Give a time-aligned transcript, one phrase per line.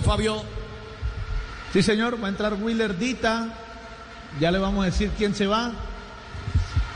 [0.00, 0.42] Fabio.
[1.72, 3.48] Sí, señor, va a entrar Willer Dita.
[4.40, 5.72] Ya le vamos a decir quién se va.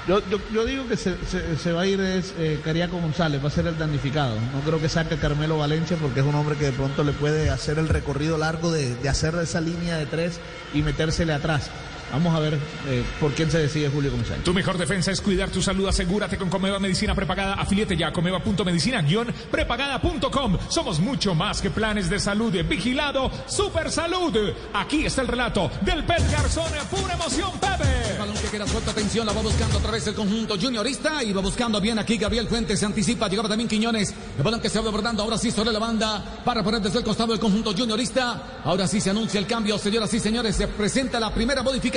[0.07, 0.21] Yo,
[0.65, 2.61] digo que se, va a ir es, eh,
[2.93, 4.37] González, va a ser el damnificado.
[4.53, 7.51] No creo que saque Carmelo Valencia porque es un hombre que de pronto le puede
[7.51, 10.39] hacer el recorrido largo de, de hacer esa línea de tres
[10.73, 11.71] y metérsele atrás.
[12.13, 14.45] Vamos a ver eh, por quién se decide Julio Comisario.
[14.45, 15.89] Tu mejor defensa es cuidar tu salud.
[15.89, 17.55] Asegúrate con Comeva Medicina Prepagada.
[17.55, 20.59] Afiliate ya a comeva.medicina-prepagada.com.
[20.69, 22.55] Somos mucho más que planes de salud.
[22.69, 24.37] Vigilado Super Salud.
[24.73, 26.71] Aquí está el relato del Pet Garzón.
[26.91, 28.13] Pura emoción, Pepe.
[28.13, 31.33] El balón que queda suelta, atención, la va buscando otra vez el conjunto juniorista y
[31.33, 34.81] va buscando bien aquí Gabriel Fuentes, se anticipa, llegaba también Quiñones, el balón que se
[34.81, 38.61] va abordando, ahora sí sobre la banda para poner desde el costado el conjunto juniorista,
[38.65, 41.96] ahora sí se anuncia el cambio, señoras y señores, se presenta la primera modificación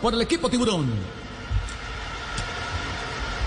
[0.00, 0.86] por el equipo Tiburón.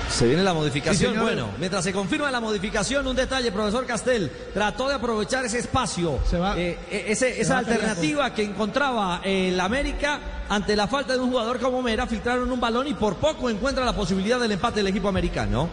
[0.10, 1.14] Se viene la modificación.
[1.14, 5.60] Sí, bueno, mientras se confirma la modificación, un detalle, profesor Castel, trató de aprovechar ese
[5.60, 10.20] espacio, va- eh, eh, ese- se esa va alternativa que encontraba el América
[10.50, 13.84] ante la falta de un jugador como Mera, filtraron un balón y por poco encuentra
[13.86, 15.70] la posibilidad del empate del equipo americano.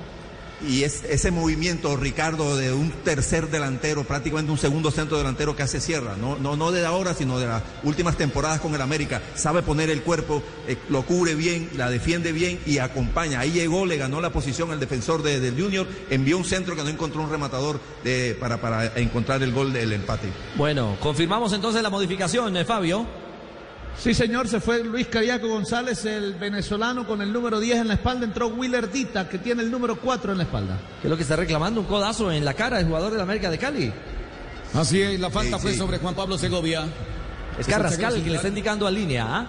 [0.66, 5.62] Y es ese movimiento, Ricardo, de un tercer delantero, prácticamente un segundo centro delantero que
[5.62, 9.20] hace Sierra, no, no, no de ahora, sino de las últimas temporadas con el América,
[9.34, 13.40] sabe poner el cuerpo, eh, lo cubre bien, la defiende bien y acompaña.
[13.40, 16.82] Ahí llegó, le ganó la posición el defensor de- del Junior, envió un centro que
[16.82, 20.28] no encontró un rematador de- para, para encontrar el gol del empate.
[20.56, 23.06] Bueno, confirmamos entonces la modificación, eh, Fabio.
[23.98, 27.94] Sí, señor, se fue Luis Cariaco González, el venezolano con el número 10 en la
[27.94, 28.24] espalda.
[28.26, 30.78] Entró Willer Dita, que tiene el número 4 en la espalda.
[31.00, 33.50] Que es lo que está reclamando, un codazo en la cara del jugador del América
[33.50, 33.92] de Cali.
[34.74, 35.78] Así es, la falta Sí, fue sí.
[35.78, 36.84] sobre Juan Pablo Segovia.
[37.58, 39.46] Es Carrascal el que le está indicando a línea, ¿ah?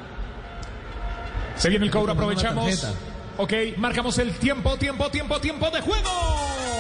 [1.58, 2.86] Se viene el cobro, aprovechamos.
[3.38, 6.10] Ok, marcamos el tiempo, tiempo, tiempo, tiempo de juego.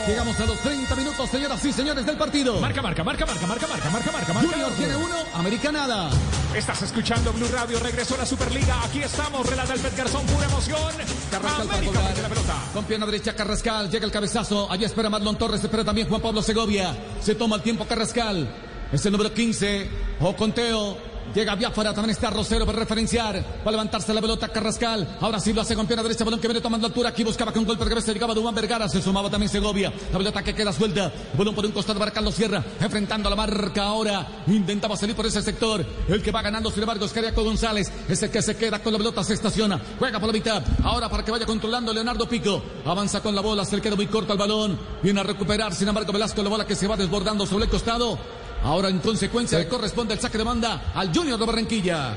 [0.08, 2.62] Llegamos a los 30 minutos, señoras y señores, del partido.
[2.62, 4.34] Marca, marca, marca, marca, marca, marca, marca, marca.
[4.34, 6.09] Junior tiene uno, América nada.
[6.56, 8.81] Estás escuchando Blue Radio, regresó a la Superliga.
[8.84, 10.94] Aquí estamos, relata el Pet Garzón, pura emoción.
[11.30, 12.53] Carrascal América para la pelota.
[12.73, 14.72] Con pierna derecha Carrascal, llega el cabezazo.
[14.72, 16.96] Allí espera Marlon Torres, espera también Juan Pablo Segovia.
[17.19, 18.47] Se toma el tiempo Carrascal.
[18.94, 19.90] Es el número 15.
[20.22, 20.97] O conteo.
[21.35, 23.35] Llega Biafara, también está Rosero para referenciar.
[23.35, 25.18] Va a levantarse la pelota Carrascal.
[25.19, 27.09] Ahora sí lo hace con pierna derecha, balón que viene tomando altura.
[27.09, 28.88] Aquí buscaba con golpe de cabeza, llegaba Dubán Vergara.
[28.88, 29.91] Se sumaba también Segovia.
[30.13, 31.12] La pelota que queda suelta.
[31.38, 32.63] Balón por un costado para Carlos Sierra.
[32.79, 34.25] Enfrentando la marca ahora.
[34.47, 35.85] Intentaba salir por ese sector.
[36.07, 37.91] El que va ganando, sin embargo, es Cariaco González.
[38.07, 39.81] Es el que se queda con la pelota, se estaciona.
[40.00, 40.63] Juega por la mitad.
[40.85, 42.63] Ahora para que vaya controlando Leonardo Pico.
[42.85, 44.79] Avanza con la bola, se le queda muy corto al balón.
[45.03, 48.18] Viene a recuperar, sin embargo, Velasco la bola que se va desbordando sobre el costado.
[48.66, 52.16] Ahora en consecuencia le corresponde el saque de banda al Junior de Barranquilla.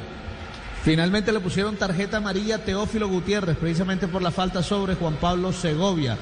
[0.83, 5.53] Finalmente le pusieron tarjeta amarilla a Teófilo Gutiérrez, precisamente por la falta sobre Juan Pablo
[5.53, 6.17] Segovia.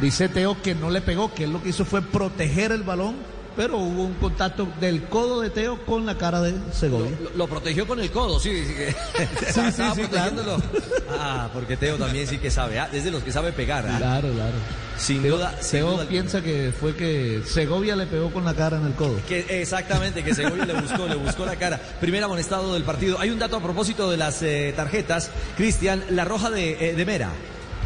[0.00, 3.16] Dice Teo que no le pegó, que él lo que hizo fue proteger el balón,
[3.58, 7.10] pero hubo un contacto del codo de Teo con la cara de Segovia.
[7.20, 8.52] Lo, lo protegió con el codo, sí.
[8.64, 8.72] sí,
[9.16, 10.62] sí, Estaba sí, protegiéndolo.
[11.10, 12.78] Ah, porque Teo también sí que sabe.
[12.78, 13.84] Ah, es de los que sabe pegar.
[13.84, 13.96] ah.
[13.98, 14.54] Claro, claro.
[14.96, 15.56] Sin duda.
[15.60, 18.92] sin Teo duda piensa que fue que Segovia le pegó con la cara en el
[18.92, 19.20] codo.
[19.26, 21.80] Que exactamente, que Segovia le buscó, le buscó la cara.
[22.00, 23.18] Primer amonestado del partido.
[23.18, 25.32] Hay un dato a propósito de las eh, tarjetas.
[25.56, 27.32] Cristian, la roja de, eh, de Mera.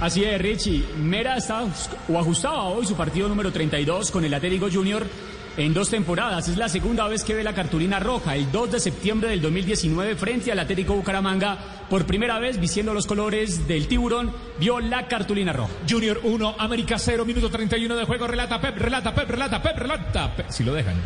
[0.02, 0.84] Así es, Richie.
[0.98, 1.64] Mera está
[2.08, 5.06] o ajustaba hoy su partido número 32 con el Atlético Junior
[5.56, 6.48] en dos temporadas.
[6.48, 8.36] Es la segunda vez que ve la cartulina roja.
[8.36, 11.58] El 2 de septiembre del 2019 frente al Atlético Bucaramanga.
[11.88, 15.72] Por primera vez, vistiendo los colores del tiburón, vio la cartulina roja.
[15.88, 18.26] Junior 1, América 0, minuto 31 de juego.
[18.26, 20.46] Relata Pep, relata Pep, relata Pep, relata Pep.
[20.50, 20.96] Si lo dejan.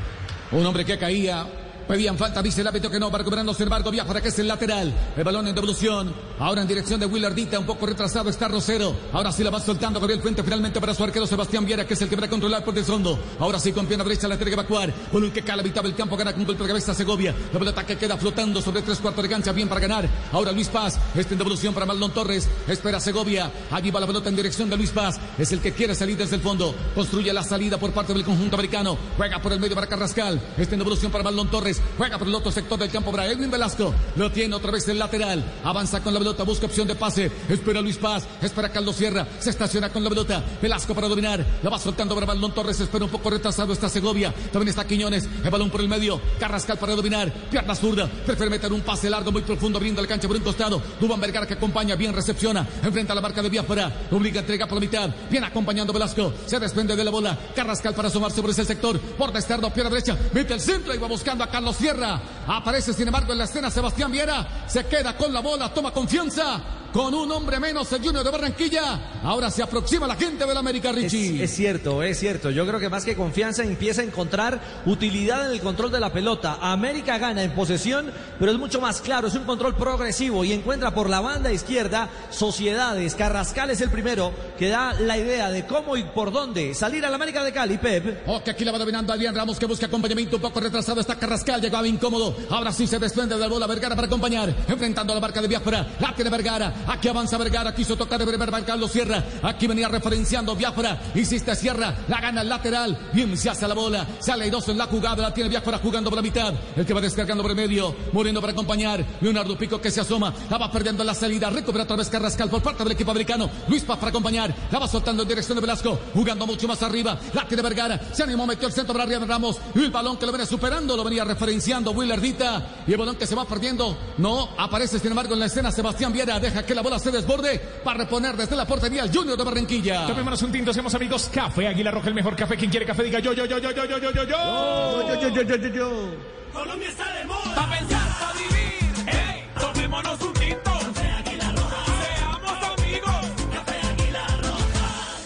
[0.53, 1.47] Un hombre que caía.
[1.89, 4.49] Pedían falta, dice el árbitro que no, va recuperando sin embargo Biafara que es el
[4.49, 4.93] lateral.
[5.17, 6.13] El balón en devolución.
[6.39, 8.95] Ahora en dirección de Willardita, un poco retrasado está Rosero.
[9.13, 12.03] Ahora sí la va soltando Gabriel Fuente finalmente para su arquero Sebastián Viera, que es
[12.03, 13.19] el que va a controlar por el fondo.
[13.39, 14.93] Ahora sí con pierna derecha la tiene que evacuar.
[15.13, 17.35] Balón que cala mitad del campo, gana con golpe de cabeza Segovia.
[17.53, 20.09] La pelota que queda flotando sobre tres cuartos de cancha, bien para ganar.
[20.33, 22.49] Ahora Luis Paz, este en devolución para Maldon Torres.
[22.67, 23.51] Espera Segovia.
[23.71, 25.21] Allí va la pelota en dirección de Luis Paz.
[25.39, 26.75] Es el que quiere salir desde el fondo.
[26.95, 28.99] Construye la salida por parte del conjunto americano.
[29.17, 30.41] Juega por el medio para Carrascal.
[30.59, 31.76] Este en devolución para Maldon Torres.
[31.97, 33.95] Juega por el otro sector del campo para Edwin Velasco.
[34.17, 35.45] Lo tiene otra vez el lateral.
[35.65, 37.31] Avanza con la pelota, busca opción de pase.
[37.49, 38.27] Espera Luis Paz.
[38.43, 39.27] Espera Carlos Sierra.
[39.39, 40.43] Se estaciona con la pelota.
[40.61, 41.45] Velasco para dominar.
[41.63, 42.81] La va soltando para Maldon Torres.
[42.81, 43.73] Espera un poco retrasado.
[43.73, 44.33] Está Segovia.
[44.53, 45.29] También está Quiñones.
[45.43, 46.21] El balón por el medio.
[46.39, 47.33] Carrascal para dominar.
[47.51, 48.07] Pierna zurda.
[48.07, 50.83] Prefiere meter un pase largo muy profundo abriendo la cancha por un costado.
[51.01, 51.97] Dubán Vergara que acompaña.
[51.97, 52.67] Bien recepciona.
[52.83, 54.09] Enfrenta la marca de Biafra.
[54.11, 55.11] Obliga a entrega por la mitad.
[55.31, 56.33] Bien acompañando Velasco.
[56.47, 57.39] Se desprende de la bola.
[57.55, 58.99] Carrascal para asomarse por ese sector.
[58.99, 59.73] Por externo.
[59.73, 60.17] Pierna derecha.
[60.33, 62.21] Mete el centro y va buscando a Carlos Sierra.
[62.47, 64.65] Aparece sin embargo en la escena Sebastián Viera.
[64.67, 65.73] Se queda con la bola.
[65.73, 66.61] Toma confianza.
[66.93, 69.21] Con un hombre menos el Junior de Barranquilla.
[69.23, 71.43] Ahora se aproxima la gente del América Es, Richie.
[71.43, 72.51] es cierto, es cierto.
[72.51, 76.13] Yo creo que más que confianza empieza a encontrar utilidad en el control de la
[76.13, 76.59] pelota.
[76.61, 80.95] América gana en posesión, pero es mucho más claro, es un control progresivo y encuentra
[80.95, 83.15] por la banda izquierda Sociedades.
[83.15, 87.15] Carrascal es el primero que da la idea de cómo y por dónde salir al
[87.15, 88.23] América de Cali, Pep.
[88.27, 91.01] Oh, que aquí la va dominando Adrián Ramos que busca acompañamiento un poco retrasado.
[91.01, 92.37] Está Carrascal, llegaba incómodo.
[92.51, 94.55] Ahora sí se desprende del bola Vergara para acompañar.
[94.69, 95.87] Enfrentando a la marca de Biafra.
[96.01, 96.73] La tiene Vergara.
[96.87, 97.75] Aquí avanza Vergara.
[97.75, 99.23] Quiso tocar de primer marcar lo cierra.
[99.43, 101.01] Aquí venía referenciando Biafra.
[101.15, 101.95] Insiste Sierra.
[102.09, 103.11] La gana el lateral.
[103.13, 104.07] Bien se hace la bola.
[104.21, 105.23] Sale dos en la jugada.
[105.23, 106.55] La tiene Biafra jugando por la mitad.
[106.77, 107.95] El que va descargando por el medio.
[108.13, 109.05] Muriendo para acompañar.
[109.21, 110.33] Leonardo Pico que se asoma.
[110.51, 111.51] La va perdiendo en la salida.
[111.51, 113.49] Recupera otra vez Carrascal por parte del equipo americano.
[113.69, 114.55] Luis Paz para acompañar.
[114.71, 115.99] La va soltando en dirección de Velasco.
[116.15, 117.19] Jugando mucho más arriba.
[117.33, 118.01] La tiene Vergara.
[118.13, 119.57] Se animó, metió el centro para arriba Ramos.
[119.75, 120.97] Y el balón que lo viene superando.
[120.97, 122.85] Lo venía referenciando Willardita.
[122.87, 123.97] Y el balón que se va perdiendo.
[124.19, 126.39] No aparece, sin embargo, en la escena Sebastián Viera.
[126.41, 130.07] Deja que la bola se desborde para reponer desde la portería el Junior de Barranquilla.
[130.07, 131.31] Tomémonos un tinto, seamos amigos.
[131.33, 132.57] Café Águila Roja, el mejor café.
[132.57, 135.09] Quien quiere café, diga yo, yo, yo, yo, yo, yo, yo, yo, yo.
[135.09, 136.15] Yo, yo, yo, yo, yo, yo.
[136.53, 137.55] Colombia está de moda.
[137.55, 139.07] Pa' pensar, pa' vivir.
[139.07, 140.33] Hey, tomémonos un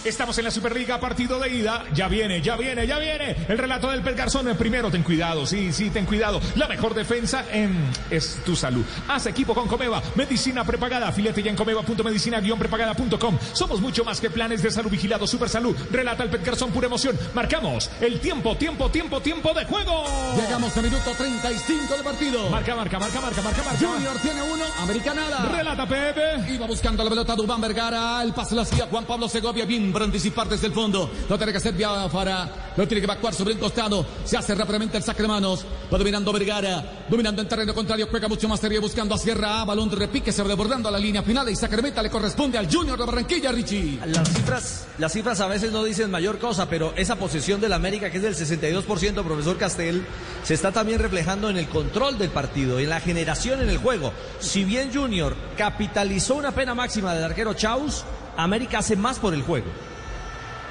[0.04, 1.84] Estamos en la Superliga, partido de ida.
[1.92, 3.36] Ya viene, ya viene, ya viene.
[3.48, 4.46] El relato del Pet Garzón.
[4.56, 6.40] Primero, ten cuidado, sí, sí, ten cuidado.
[6.56, 7.76] La mejor defensa en,
[8.10, 8.82] es tu salud.
[9.08, 10.02] Haz equipo con Comeva.
[10.14, 11.12] Medicina prepagada.
[11.12, 13.38] Filete ya en comeva.medicina-prepagada.com.
[13.52, 15.26] Somos mucho más que planes de salud vigilado.
[15.26, 15.76] Super salud.
[15.90, 17.18] Relata el Pet Garzón, pura emoción.
[17.34, 20.04] Marcamos el tiempo, tiempo, tiempo, tiempo de juego.
[20.34, 22.48] Llegamos al minuto 35 del partido.
[22.48, 23.86] Marca, marca, marca, marca, marca, marca.
[23.86, 25.44] Junior tiene uno, América nada.
[25.44, 26.54] Relata Pepe.
[26.54, 28.22] Iba buscando la pelota Dubán Vergara.
[28.22, 29.66] El pase lo hacía Juan Pablo Segovia.
[29.66, 31.10] Bien para anticipar desde el fondo.
[31.28, 32.72] Lo tiene que hacer Biafara.
[32.76, 34.06] Lo tiene que evacuar sobre el costado.
[34.24, 35.66] Se hace rápidamente el saque de manos.
[35.92, 37.04] Va dominando Vergara.
[37.08, 38.08] Dominando en terreno contrario.
[38.10, 39.60] Juega mucho más serio buscando a Sierra.
[39.60, 40.32] A balón de repique.
[40.32, 41.48] Se va desbordando a la línea final.
[41.48, 43.98] Y meta le corresponde al Junior de Barranquilla, Richie.
[44.06, 48.10] Las cifras, las cifras a veces no dicen mayor cosa, pero esa posesión del América,
[48.10, 50.04] que es del 62%, profesor Castel,
[50.42, 54.12] se está también reflejando en el control del partido, en la generación en el juego.
[54.40, 58.04] Si bien Junior capitalizó una pena máxima del arquero Chaus,
[58.42, 59.66] América hace más por el juego.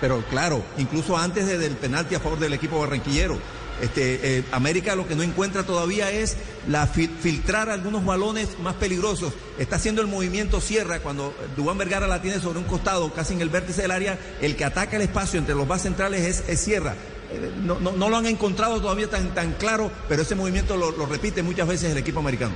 [0.01, 3.37] Pero claro, incluso antes de- del penalti a favor del equipo barranquillero.
[3.81, 6.35] Este, eh, América lo que no encuentra todavía es
[6.67, 9.33] la fi- filtrar algunos balones más peligrosos.
[9.57, 13.41] Está haciendo el movimiento Sierra cuando Dubán Vergara la tiene sobre un costado, casi en
[13.41, 14.19] el vértice del área.
[14.41, 16.93] El que ataca el espacio entre los más centrales es, es Sierra.
[17.31, 20.91] Eh, No, no- no lo han encontrado todavía tan, tan claro, pero ese movimiento lo,
[20.91, 22.53] lo repite muchas veces el equipo americano.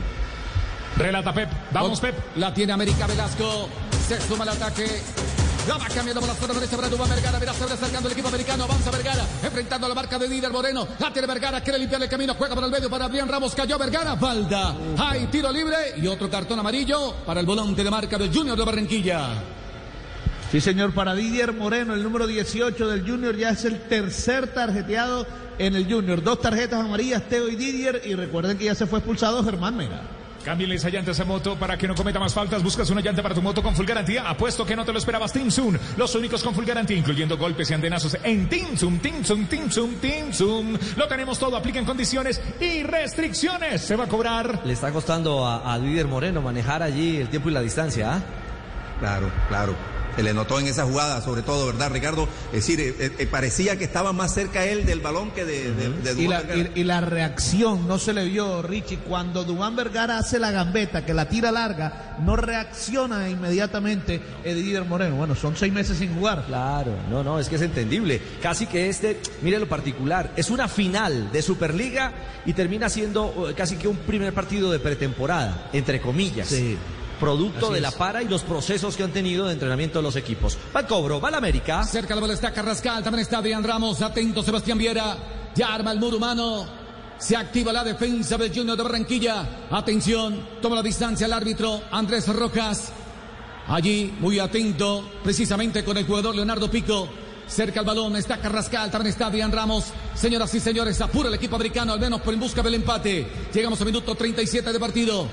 [0.98, 1.50] Relata Pep.
[1.72, 2.16] Vamos, Pep.
[2.36, 3.70] La tiene América Velasco.
[4.08, 5.02] Se suma al ataque.
[5.68, 7.40] La va cambiando por la zona derecha para Dubán Vergara.
[7.40, 8.66] Mira, se acercando el equipo americano.
[8.66, 9.26] Avanza Vergara.
[9.42, 10.88] Enfrentando a la marca de líder Moreno.
[11.00, 11.62] La tiene Vergara.
[11.62, 12.36] Quiere limpiar el camino.
[12.36, 13.56] Juega por el medio para Adrián Ramos.
[13.56, 14.18] Cayó Vergara.
[14.18, 14.76] Falda.
[14.98, 18.66] Hay tiro libre y otro cartón amarillo para el volante de marca del Junior de
[18.66, 19.30] Barranquilla.
[20.52, 25.26] Sí, señor, para Didier Moreno, el número 18 del Junior, ya es el tercer tarjeteado
[25.58, 26.22] en el Junior.
[26.22, 30.02] Dos tarjetas amarillas, Teo y Didier, y recuerden que ya se fue expulsado Germán Mera.
[30.44, 32.62] Cámbiale esa llanta a esa moto para que no cometa más faltas.
[32.62, 34.28] Buscas una llanta para tu moto con full garantía.
[34.30, 35.32] Apuesto que no te lo esperabas.
[35.32, 35.78] Team Zoom.
[35.98, 39.72] Los únicos con full garantía, incluyendo golpes y antenazos en Team Zoom, Team Zoom, Team
[39.72, 40.78] Zoom, Team Zoom.
[40.98, 41.56] Lo tenemos todo.
[41.56, 43.82] Aplican condiciones y restricciones.
[43.82, 44.62] Se va a cobrar.
[44.66, 48.16] Le está costando a, a Didier Moreno manejar allí el tiempo y la distancia.
[48.16, 48.22] ¿ah?
[49.00, 50.03] Claro, claro.
[50.16, 52.28] Se le notó en esa jugada, sobre todo, ¿verdad, Ricardo?
[52.52, 55.90] Es decir, eh, eh, parecía que estaba más cerca él del balón que de, de,
[55.90, 56.70] de Y Dubán la, Vergara.
[56.76, 58.98] y- y la reacción no se le vio, Richie.
[59.00, 64.86] Cuando Dubán Vergara hace la gambeta, que la tira larga, no reacciona inmediatamente eh, Didier
[64.86, 65.16] Moreno.
[65.16, 66.44] Bueno, son seis meses sin jugar.
[66.46, 68.22] Claro, no, no, es que es entendible.
[68.42, 72.12] Casi que este, mire lo particular, es una final de Superliga
[72.46, 76.48] y termina siendo eh, casi que un primer partido de pretemporada, entre comillas.
[76.48, 76.78] Sí.
[77.24, 80.18] Producto Así de la para y los procesos que han tenido de entrenamiento de los
[80.18, 80.58] equipos.
[80.76, 81.82] Va el cobro, va la América.
[81.86, 85.16] Cerca la bola está Carrascal, también está Adrián Ramos, atento Sebastián Viera,
[85.56, 86.66] ya arma el muro humano,
[87.18, 92.28] se activa la defensa del Junior de Barranquilla, atención, toma la distancia el árbitro Andrés
[92.28, 92.92] Rojas,
[93.68, 97.08] allí muy atento, precisamente con el jugador Leonardo Pico,
[97.48, 101.56] cerca el balón está Carrascal, también está Adrián Ramos, señoras y señores, apura el equipo
[101.56, 105.28] americano, al menos por en busca del empate, llegamos al minuto 37 de partido,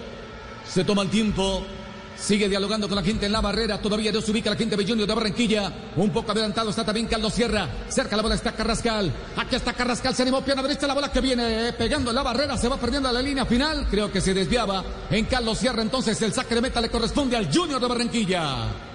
[0.65, 1.65] se toma el tiempo.
[2.21, 3.81] Sigue dialogando con la gente en la barrera.
[3.81, 5.73] Todavía no se ubica la gente de Junior de Barranquilla.
[5.97, 7.67] Un poco adelantado está también Carlos Sierra.
[7.89, 9.11] Cerca la bola está Carrascal.
[9.37, 10.15] Aquí está Carrascal.
[10.15, 10.87] Se animó pierna derecha.
[10.87, 12.59] La bola que viene eh, pegando en la barrera.
[12.59, 13.87] Se va perdiendo a la línea final.
[13.91, 15.81] Creo que se desviaba en Carlos Sierra.
[15.81, 18.90] Entonces el saque de meta le corresponde al Junior de Barranquilla.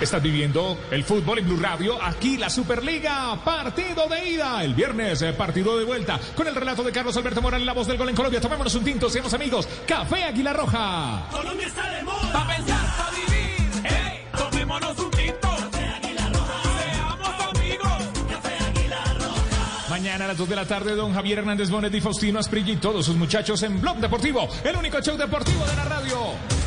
[0.00, 5.20] Estás viviendo el fútbol en Blue Radio, aquí la Superliga, partido de ida, el viernes
[5.22, 8.08] eh, partido de vuelta, con el relato de Carlos Alberto Morales, la voz del gol
[8.08, 8.40] en Colombia.
[8.40, 9.68] Tomémonos un tinto, seamos amigos.
[9.88, 11.26] Café Águila Roja.
[11.32, 12.32] Colombia está de moda.
[12.32, 13.70] Pa' pensar, pa' vivir.
[13.82, 15.48] Hey, tomémonos un tinto.
[15.48, 16.62] Café Águila Roja.
[16.78, 17.92] Seamos amigos.
[18.30, 19.88] Café Águila Roja.
[19.90, 22.76] Mañana a las 2 de la tarde, don Javier Hernández Bonet y Faustino Asprilla y
[22.76, 26.57] todos sus muchachos en Blog Deportivo, el único show deportivo de la radio.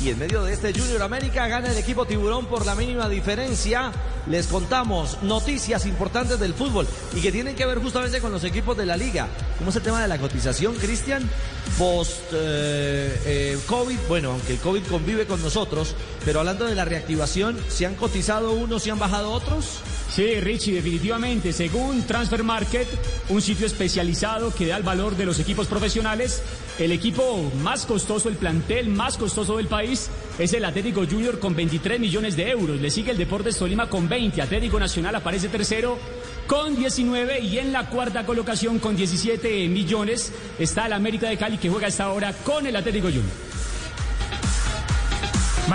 [0.00, 3.92] Y en medio de este Junior América gana el equipo Tiburón por la mínima diferencia.
[4.26, 8.76] Les contamos noticias importantes del fútbol y que tienen que ver justamente con los equipos
[8.76, 9.28] de la liga.
[9.58, 11.22] ¿Cómo es el tema de la cotización, Cristian?
[11.78, 16.84] Post eh, eh, COVID, bueno, aunque el COVID convive con nosotros, pero hablando de la
[16.84, 19.80] reactivación, ¿se han cotizado unos y han bajado otros?
[20.16, 21.52] Sí, Richie, definitivamente.
[21.52, 22.88] Según Transfer Market,
[23.28, 26.42] un sitio especializado que da el valor de los equipos profesionales,
[26.78, 30.08] el equipo más costoso, el plantel más costoso del país
[30.38, 32.80] es el Atlético Junior con 23 millones de euros.
[32.80, 34.40] Le sigue el Deportes Tolima con 20.
[34.40, 35.98] Atlético Nacional aparece tercero
[36.46, 41.58] con 19 y en la cuarta colocación con 17 millones está el América de Cali
[41.58, 43.45] que juega a esta hora con el Atlético Junior.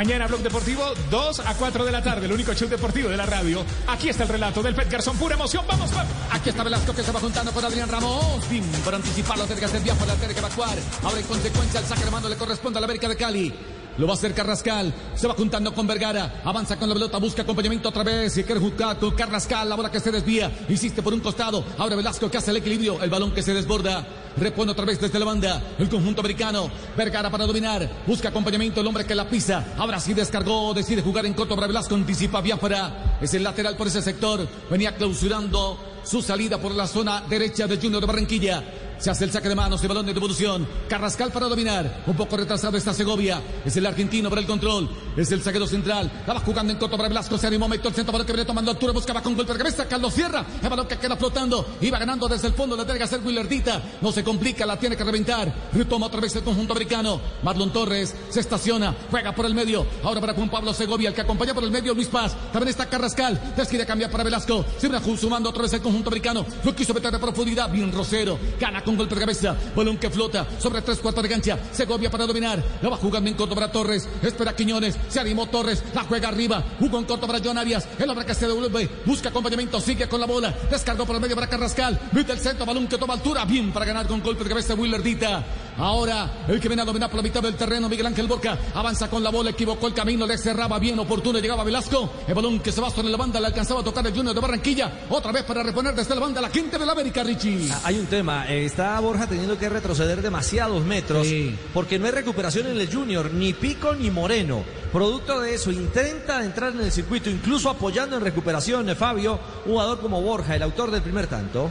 [0.02, 0.82] Mañana Blog Deportivo,
[1.12, 3.64] 2 a 4 de la tarde, el único show deportivo de la radio.
[3.86, 5.64] Aquí está el relato del Pet Garzón, pura emoción.
[5.68, 6.12] Vamos, vamos.
[6.32, 8.50] Aquí está Velasco que se va juntando con Adrián Ramos.
[8.50, 10.76] Bim, para anticiparlo, tiene que hacer viaje, la tiene que evacuar.
[11.04, 13.54] Ahora en consecuencia el saque de mando le corresponde a la América de Cali.
[14.00, 14.92] Lo va a hacer Carrascal.
[15.14, 16.42] Se va juntando con Vergara.
[16.46, 17.20] Avanza con la pelota.
[17.20, 18.36] Busca acompañamiento otra vez.
[18.38, 19.70] Y quiere jugar con Carrascal.
[19.70, 20.52] La bola que se desvía.
[20.68, 21.64] Insiste por un costado.
[21.78, 23.04] Ahora Velasco que hace el equilibrio.
[23.04, 24.08] El balón que se desborda.
[24.38, 25.62] Repone otra vez desde la banda.
[25.78, 26.70] El conjunto americano.
[26.96, 27.90] Vergara para dominar.
[28.08, 28.82] Busca acompañamiento.
[28.82, 29.74] El hombre que la pisa.
[29.78, 30.74] Ahora sí descargó.
[30.74, 31.96] Decide jugar en corto para Velasco.
[31.96, 33.18] Anticipa Biafara.
[33.22, 34.48] Es el lateral por ese sector.
[34.70, 38.64] Venía clausurando su salida por la zona derecha de Junior de Barranquilla.
[39.02, 40.68] Se hace el saque de manos, el balón de devolución.
[40.88, 42.04] Carrascal para dominar.
[42.06, 43.42] Un poco retrasado está Segovia.
[43.66, 44.88] Es el argentino para el control.
[45.18, 46.12] Es el saqueo central.
[46.30, 47.36] Va jugando en corto para Velasco.
[47.36, 48.94] Se animó, metió el centro balón que viene tomando altura.
[48.94, 49.88] Buscaba con golpe de cabeza.
[49.88, 50.46] Carlos Sierra.
[50.62, 51.66] El balón que queda flotando.
[51.82, 52.78] Iba ganando desde el fondo.
[52.78, 53.82] La tiene que hacer Willardita.
[54.02, 55.52] No se complica, la tiene que reventar.
[55.74, 57.20] Retoma otra vez el conjunto americano.
[57.42, 58.96] Marlon Torres se estaciona.
[59.10, 59.84] Juega por el medio.
[60.04, 61.10] Ahora para Juan Pablo Segovia.
[61.10, 62.36] El que acompaña por el medio Luis Paz.
[62.54, 63.56] También está Carrascal.
[63.58, 64.64] Desquiere cambiar para Velasco.
[64.80, 66.46] Viene sumando otra vez el conjunto americano.
[66.64, 67.72] Lo quiso meter de profundidad.
[67.72, 68.38] Bien Rosero.
[68.60, 69.56] Gana con golpe de cabeza.
[69.76, 71.58] Balón que flota sobre tres cuartos de cancha.
[71.72, 72.64] Segovia para dominar.
[72.82, 74.08] La va jugando en corto para Torres.
[74.22, 74.96] Espera Quiñones.
[75.10, 75.84] Se animó Torres.
[75.94, 76.64] La juega arriba.
[76.80, 77.88] Jugó en corto para John Arias.
[77.98, 78.90] El hombre que se devuelve.
[79.06, 79.80] Busca acompañamiento.
[79.80, 80.54] Sigue con la bola.
[80.70, 82.00] Descargó por el medio para Carrascal.
[82.12, 82.66] Mete el centro.
[82.66, 83.46] Balón que toma altura.
[83.46, 85.44] Bien para ganar con golpe de cabeza Willardita.
[85.78, 87.90] Ahora el que viene a dominar por la mitad del terreno.
[87.90, 88.58] Miguel Ángel Boca.
[88.76, 89.52] Avanza con la bola.
[89.52, 90.26] Equivocó el camino.
[90.28, 91.40] Le cerraba bien oportuno.
[91.40, 92.12] Llegaba Velasco.
[92.28, 93.40] El balón que se va sobre la banda.
[93.40, 94.92] Le alcanzaba a tocar el Junior de Barranquilla.
[95.10, 97.70] Otra vez para reponer desde la banda la quinta de la América, Richie.
[97.72, 101.56] Ah, Hay un tema, eh, está Borja teniendo que retroceder demasiados metros Sí.
[101.74, 104.64] porque no hay recuperación en el Junior, ni Pico ni Moreno.
[104.92, 110.00] Producto de eso, intenta entrar en el circuito, incluso apoyando en recuperación eh, Fabio, jugador
[110.02, 111.70] como Borja, el autor del primer tanto.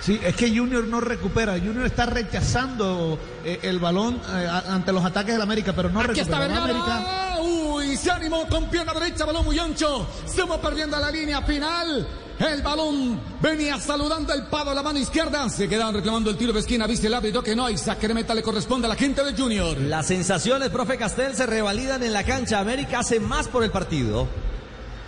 [0.00, 1.58] Sí, es que Junior no recupera.
[1.58, 6.20] Junior está rechazando eh, el balón eh, ante los ataques del América, pero no Aquí
[6.20, 6.66] está recupera.
[6.66, 7.34] Vergara.
[7.34, 7.40] América.
[7.42, 10.06] Uy, se animó con pierna derecha, balón muy ancho.
[10.26, 12.06] Se va perdiendo la línea final.
[12.38, 15.48] El balón venía saludando el pado a la mano izquierda.
[15.48, 16.86] Se quedaban reclamando el tiro de esquina.
[16.86, 17.76] Viste el árbitro que no hay.
[17.76, 19.76] Saque de meta le corresponde a la gente de Junior.
[19.78, 22.60] Las sensaciones, profe Castel, se revalidan en la cancha.
[22.60, 24.28] América hace más por el partido.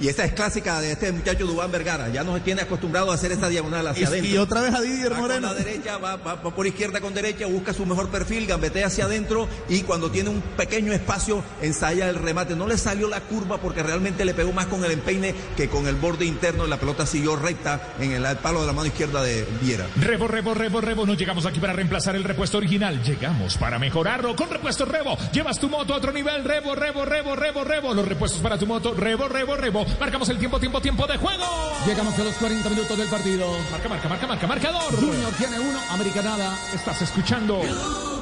[0.00, 2.09] Y esa es clásica de este muchacho Dubán Vergara.
[2.09, 4.30] Ya nos tiene acostumbrado a hacer esta diagonal hacia Y, adentro.
[4.30, 5.49] y otra vez a Didier Va con Moreno.
[5.49, 9.04] la derecha, va, va- va por izquierda con derecha, busca su mejor perfil, gambetea hacia
[9.04, 12.57] adentro y cuando tiene un pequeño espacio ensaya el remate.
[12.57, 15.87] No le salió la curva porque realmente le pegó más con el empeine que con
[15.87, 19.23] el borde interno la pelota siguió recta en el, el palo de la mano izquierda
[19.23, 19.87] de Viera.
[19.97, 21.04] Rebo, Rebo, Rebo, Rebo.
[21.04, 23.02] No llegamos aquí para reemplazar el repuesto original.
[23.02, 24.35] Llegamos para mejorarlo.
[24.35, 25.19] Con repuesto Rebo.
[25.33, 26.42] Llevas tu moto a otro nivel.
[26.45, 27.92] Rebo, Rebo, Rebo, Rebo, Rebo.
[27.95, 28.95] Los repuestos para tu moto.
[28.95, 29.85] Rebo, Rebo, Rebo.
[29.99, 31.45] Marcamos el tiempo, tiempo, tiempo de juego.
[31.87, 33.51] Llegamos a los 40 minutos del partido.
[33.71, 34.95] Marca, marca, marca, marca, marcador.
[34.97, 36.59] Junior tiene uno, América nada.
[36.75, 38.20] Estás escuchando.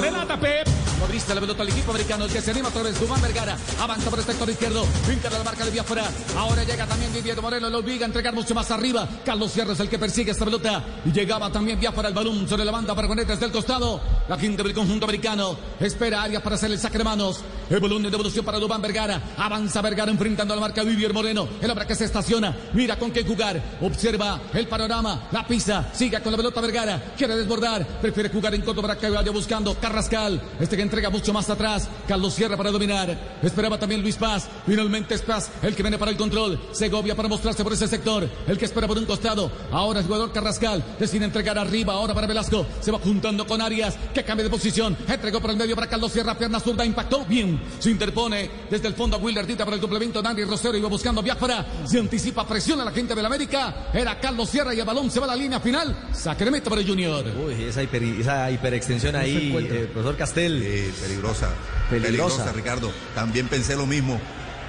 [0.00, 0.76] Relata, Pep.
[1.00, 4.08] Movilista la pelota al equipo americano, el que se anima otra vez, Dubán Vergara, avanza
[4.08, 6.04] por el sector izquierdo, pinta la marca de Biafra,
[6.38, 9.80] ahora llega también Didier Moreno, lo obliga a entregar mucho más arriba, Carlos Sierra es
[9.80, 13.08] el que persigue esta pelota, y llegaba también Biafra el balón sobre la banda para
[13.14, 17.04] desde el costado, la quinta del conjunto americano, espera Arias para hacer el saque de
[17.04, 20.92] manos, el balón de devolución para Dubán Vergara, avanza Vergara enfrentando a la marca de
[20.92, 25.46] Didier Moreno, el hombre que se estaciona, mira con qué jugar, observa el panorama, la
[25.46, 29.74] pisa, sigue con la pelota Vergara, quiere desbordar, prefiere jugar en para que vaya buscando
[29.78, 31.88] Carrascal, este que entrega mucho más atrás.
[32.06, 33.38] Carlos Sierra para dominar.
[33.42, 34.48] Esperaba también Luis Paz.
[34.66, 36.60] Finalmente es Paz el que viene para el control.
[36.72, 38.28] Segovia para mostrarse por ese sector.
[38.46, 39.50] El que espera por un costado.
[39.70, 40.82] Ahora el jugador Carrascal.
[40.98, 41.94] Decide entregar arriba.
[41.94, 42.66] Ahora para Velasco.
[42.80, 43.96] Se va juntando con Arias.
[44.14, 44.96] Que cambia de posición.
[45.08, 46.36] Entregó por el medio para Carlos Sierra.
[46.36, 46.84] Pierna zurda.
[46.84, 47.60] Impactó bien.
[47.78, 50.22] Se interpone desde el fondo a Willardita para el complemento.
[50.22, 51.64] Dani Rosero iba buscando Biafara.
[51.86, 52.46] Se anticipa.
[52.46, 53.90] Presiona a la gente de la América.
[53.92, 55.94] Era Carlos Sierra y el balón se va a la línea final.
[56.12, 57.24] Sacramento para el Junior.
[57.46, 60.60] Uy, esa, hiper- esa hiperextensión ahí, eh, profesor Castel.
[60.62, 61.48] Sí, peligrosa.
[61.88, 61.90] Peligrosa.
[61.90, 62.92] Peligrosa, Ricardo.
[63.14, 64.20] También pensé lo mismo.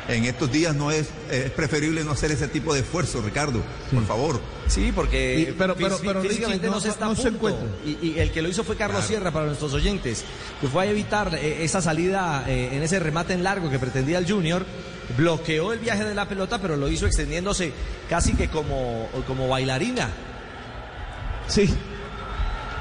[0.08, 3.62] En estos días no es, es preferible no hacer ese tipo de esfuerzo, Ricardo.
[3.94, 4.40] Por favor.
[4.68, 7.36] Sí, porque Y- pero- pero- pero, físicamente no, no- se está no a se punto.
[7.50, 7.68] encuentra.
[7.86, 10.24] Y, y el que lo hizo fue Carlos Sierra para nuestros oyentes,
[10.62, 14.18] que fue a evitar eh, esa salida eh, en ese remate en largo que pretendía
[14.20, 14.66] el Junior.
[15.18, 17.74] Bloqueó el viaje de la pelota, pero lo hizo extendiéndose
[18.10, 20.10] casi que como, como bailarina.
[21.48, 21.70] Sí.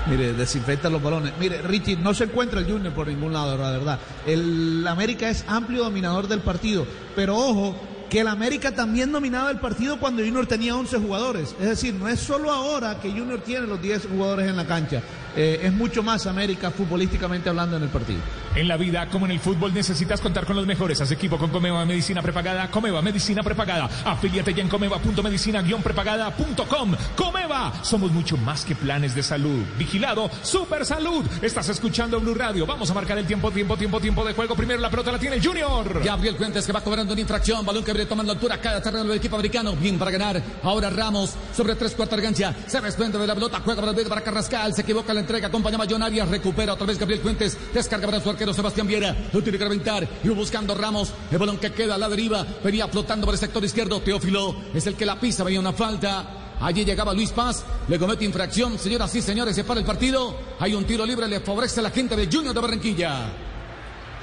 [0.08, 1.32] Mire, desinfecta los balones.
[1.38, 3.98] Mire, Richie, no se encuentra el Junior por ningún lado, la verdad.
[4.24, 6.86] El América es amplio dominador del partido.
[7.16, 7.76] Pero ojo,
[8.08, 11.56] que el América también dominaba el partido cuando Junior tenía 11 jugadores.
[11.60, 15.02] Es decir, no es solo ahora que Junior tiene los 10 jugadores en la cancha.
[15.36, 18.20] Eh, es mucho más América futbolísticamente hablando en el partido.
[18.54, 21.02] En la vida, como en el fútbol, necesitas contar con los mejores.
[21.02, 22.70] Haz equipo con Comeva Medicina Prepagada.
[22.70, 23.90] Comeva Medicina Prepagada.
[24.04, 26.96] Afiliate ya en comeva.medicina-prepagada.com.
[27.14, 29.62] Comeva, somos mucho más que planes de salud.
[29.78, 31.22] Vigilado, Super Salud.
[31.42, 32.64] Estás escuchando Blue Radio.
[32.64, 34.56] Vamos a marcar el tiempo, tiempo, tiempo, tiempo de juego.
[34.56, 36.02] Primero la pelota la tiene Junior.
[36.02, 37.66] Gabriel Fuentes que va cobrando una infracción.
[37.66, 38.58] Balón que viene tomando altura.
[38.58, 39.76] Cada terreno del equipo americano.
[39.76, 40.42] Bien para ganar.
[40.62, 42.54] Ahora Ramos sobre tres cuartos de.
[42.66, 43.60] Se desprende de la pelota.
[43.62, 44.74] Juega para el medio para Carrascal.
[44.74, 45.48] Se equivoca la entrega.
[45.48, 46.28] Acompaña a Millonarias.
[46.28, 47.58] Recupera otra vez Gabriel Fuentes.
[47.74, 49.14] Descarga para su arquero Sebastián Viera.
[49.32, 50.08] Lo tiene que reventar.
[50.22, 51.12] Y buscando Ramos.
[51.30, 52.46] El balón que queda a la deriva.
[52.62, 54.00] Venía flotando por el sector izquierdo.
[54.00, 55.44] Teófilo es el que la pisa.
[55.44, 56.44] Venía una falta.
[56.60, 58.78] Allí llegaba Luis Paz, le comete infracción.
[58.78, 60.34] Señoras y señores, se para el partido.
[60.58, 63.30] Hay un tiro libre, le favorece a la gente de Junior de Barranquilla.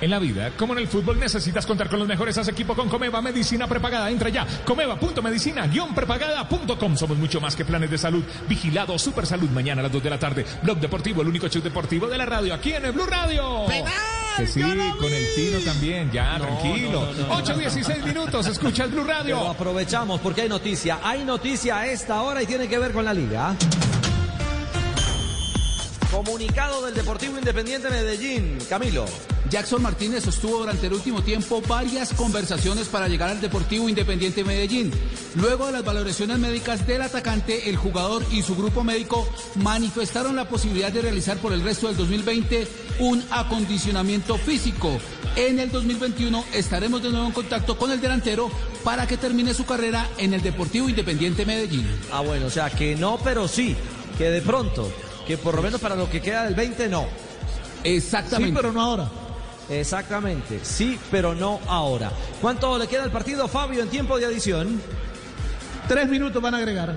[0.01, 2.37] En la vida, como en el fútbol, necesitas contar con los mejores.
[2.37, 4.09] Haz equipo con Comeva Medicina Prepagada.
[4.09, 4.45] Entra ya.
[4.65, 6.97] Comeva.medicina-prepagada.com.
[6.97, 8.23] Somos mucho más que planes de salud.
[8.49, 9.49] Vigilado Super Salud.
[9.49, 10.45] Mañana a las 2 de la tarde.
[10.61, 12.53] Blog Deportivo, el único show deportivo de la radio.
[12.53, 13.65] Aquí en el Blue Radio.
[14.37, 16.11] Que sí, con el Tino también.
[16.11, 17.07] Ya, tranquilo.
[17.29, 18.47] 8.16 minutos.
[18.47, 19.47] Escucha el Blue Pero Radio.
[19.49, 20.99] aprovechamos porque hay noticia.
[21.03, 23.55] Hay noticia a esta hora y tiene que ver con la liga.
[26.13, 28.59] Comunicado del Deportivo Independiente Medellín.
[28.69, 29.05] Camilo.
[29.49, 34.91] Jackson Martínez sostuvo durante el último tiempo varias conversaciones para llegar al Deportivo Independiente Medellín.
[35.33, 40.47] Luego de las valoraciones médicas del atacante, el jugador y su grupo médico manifestaron la
[40.47, 42.67] posibilidad de realizar por el resto del 2020
[42.99, 44.99] un acondicionamiento físico.
[45.35, 48.51] En el 2021 estaremos de nuevo en contacto con el delantero
[48.83, 51.87] para que termine su carrera en el Deportivo Independiente Medellín.
[52.11, 53.75] Ah, bueno, o sea que no, pero sí.
[54.15, 54.91] Que de pronto,
[55.27, 57.05] que por lo menos para lo que queda del 20 no.
[57.83, 58.51] Exactamente.
[58.51, 59.09] Sí, pero no ahora.
[59.69, 62.11] Exactamente, sí, pero no ahora.
[62.41, 64.81] ¿Cuánto le queda al partido, Fabio, en tiempo de adición?
[65.87, 66.95] Tres minutos van a agregar.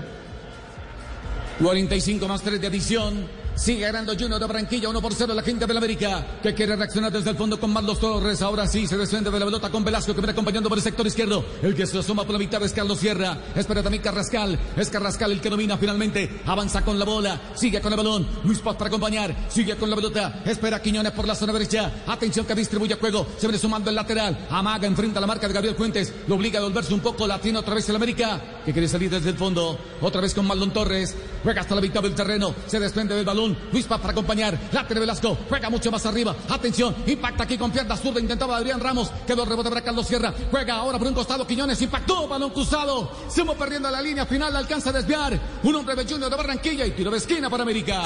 [1.61, 3.27] 45 más 3 de adición.
[3.57, 6.75] Sigue ganando Junior de Barranquilla, 1 por 0 la gente de la América, que quiere
[6.75, 8.43] reaccionar desde el fondo con Marlos Torres.
[8.43, 11.07] Ahora sí, se desciende de la pelota con Velasco, que viene acompañando por el sector
[11.07, 11.43] izquierdo.
[11.63, 13.35] El que se asoma por la mitad es Carlos Sierra.
[13.55, 14.59] Espera también Carrascal.
[14.75, 16.41] Es Carrascal el que domina finalmente.
[16.45, 17.41] Avanza con la bola.
[17.55, 18.27] Sigue con el balón.
[18.43, 19.35] Luis Paz para acompañar.
[19.49, 20.43] Sigue con la pelota.
[20.45, 21.91] Espera Quiñones por la zona derecha.
[22.05, 23.25] Atención que distribuye juego.
[23.37, 24.47] Se viene sumando el lateral.
[24.51, 26.13] Amaga enfrenta la marca de Gabriel Fuentes.
[26.27, 27.25] Lo obliga a volverse un poco.
[27.25, 29.79] La tiene otra vez el América, que quiere salir desde el fondo.
[30.01, 31.15] Otra vez con Marlon Torres.
[31.43, 32.53] Juega hasta la mitad del terreno.
[32.67, 33.46] Se desprende del balón.
[33.71, 34.57] Luis Paz para acompañar.
[34.87, 35.37] Tiene Velasco.
[35.49, 36.35] Juega mucho más arriba.
[36.49, 36.95] Atención.
[37.05, 38.19] Impacta aquí con pierna zurda.
[38.19, 39.11] Intentaba Adrián Ramos.
[39.25, 40.33] Quedó el rebote para Carlos Sierra.
[40.49, 41.45] Juega ahora por un costado.
[41.45, 42.27] Quiñones impactó.
[42.27, 43.11] Balón cruzado.
[43.47, 44.55] Va perdiendo la línea final.
[44.55, 45.39] Alcanza a desviar.
[45.63, 48.01] Un hombre de Junior de Barranquilla y tiro de esquina para América.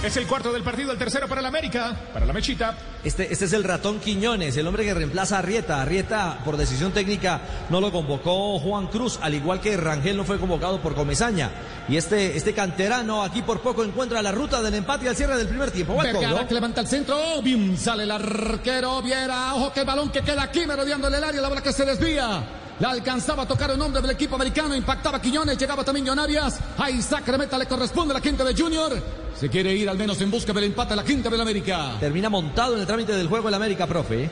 [0.00, 1.96] Es el cuarto del partido, el tercero para la América.
[2.12, 2.76] Para la Mechita.
[3.02, 5.82] Este, este es el ratón Quiñones, el hombre que reemplaza a Arrieta.
[5.82, 10.38] Arrieta, por decisión técnica, no lo convocó Juan Cruz, al igual que Rangel no fue
[10.38, 11.50] convocado por Comesaña.
[11.88, 15.48] Y este, este canterano aquí por poco encuentra la ruta del empate al cierre del
[15.48, 16.00] primer tiempo.
[16.00, 17.42] El Vergara que levanta el centro.
[17.42, 19.02] Bim, sale el arquero.
[19.02, 19.54] Viera.
[19.56, 21.40] Ojo que el balón que queda aquí merodeándole el área.
[21.40, 22.44] La bola que se desvía.
[22.78, 24.76] La alcanzaba a tocar un hombre del equipo americano.
[24.76, 25.58] Impactaba Quiñones.
[25.58, 26.60] Llegaba también Jonarias.
[26.78, 29.27] A Isaac Remeta le corresponde la quinta de Junior.
[29.38, 31.96] Se quiere ir al menos en busca del empate a la quinta del América.
[32.00, 34.28] Termina montado en el trámite del juego el América, profe.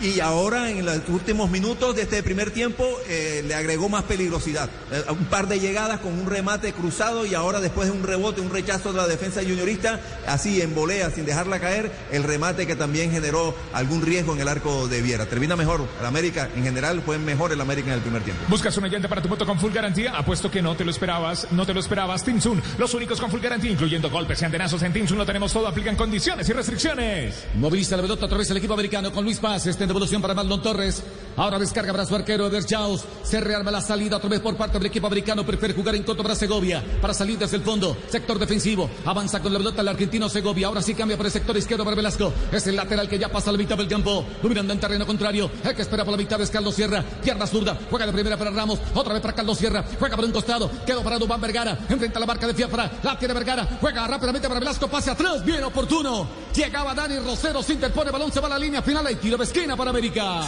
[0.00, 4.70] Y ahora en los últimos minutos de este primer tiempo eh, le agregó más peligrosidad.
[4.90, 8.40] Eh, un par de llegadas con un remate cruzado y ahora después de un rebote,
[8.40, 12.76] un rechazo de la defensa juniorista, así en volea, sin dejarla caer, el remate que
[12.76, 15.26] también generó algún riesgo en el arco de Viera.
[15.26, 15.86] Termina mejor.
[16.00, 18.42] El América en general fue mejor el América en el primer tiempo.
[18.48, 20.16] Buscas una llanta para tu moto con full garantía.
[20.16, 22.24] Apuesto que no te lo esperabas, no te lo esperabas.
[22.24, 25.68] Tinsun, los únicos con full garantía, incluyendo golpes y antenazos en Tinsun, lo tenemos todo.
[25.68, 27.44] Aplican condiciones y restricciones.
[27.54, 29.66] Moviliza la pelota otra vez el equipo americano con Luis Paz.
[29.66, 31.02] Está en devolución para Marlon Torres.
[31.36, 33.02] Ahora descarga para su arquero Eder Chaus.
[33.22, 35.44] Se rearma la salida otra vez por parte del equipo americano.
[35.44, 36.82] Prefiere jugar en contra para Segovia.
[37.00, 37.96] Para salir desde el fondo.
[38.08, 38.90] Sector defensivo.
[39.04, 40.66] Avanza con la pelota el argentino Segovia.
[40.66, 42.32] Ahora sí cambia por el sector izquierdo para Velasco.
[42.52, 44.24] Es el lateral que ya pasa a la mitad del campo.
[44.42, 45.50] Dominando en terreno contrario.
[45.64, 47.02] El que espera por la mitad es Carlos Sierra.
[47.22, 47.78] Pierna zurda.
[47.88, 48.78] Juega de primera para Ramos.
[48.94, 49.84] Otra vez para Carlos Sierra.
[49.98, 50.70] Juega por un costado.
[50.84, 51.78] Quedó para Dubán Vergara.
[51.88, 52.90] Enfrenta la marca de Fiafra.
[53.02, 53.78] La tiene Vergara.
[53.80, 54.88] Juega rápidamente para Velasco.
[54.88, 55.44] Pase atrás.
[55.44, 56.28] Bien oportuno.
[56.54, 57.62] Llegaba Dani Rosero.
[57.62, 58.10] Se interpone.
[58.10, 59.10] Balón se va a la línea final.
[59.10, 60.42] Y tiro de esquina para América.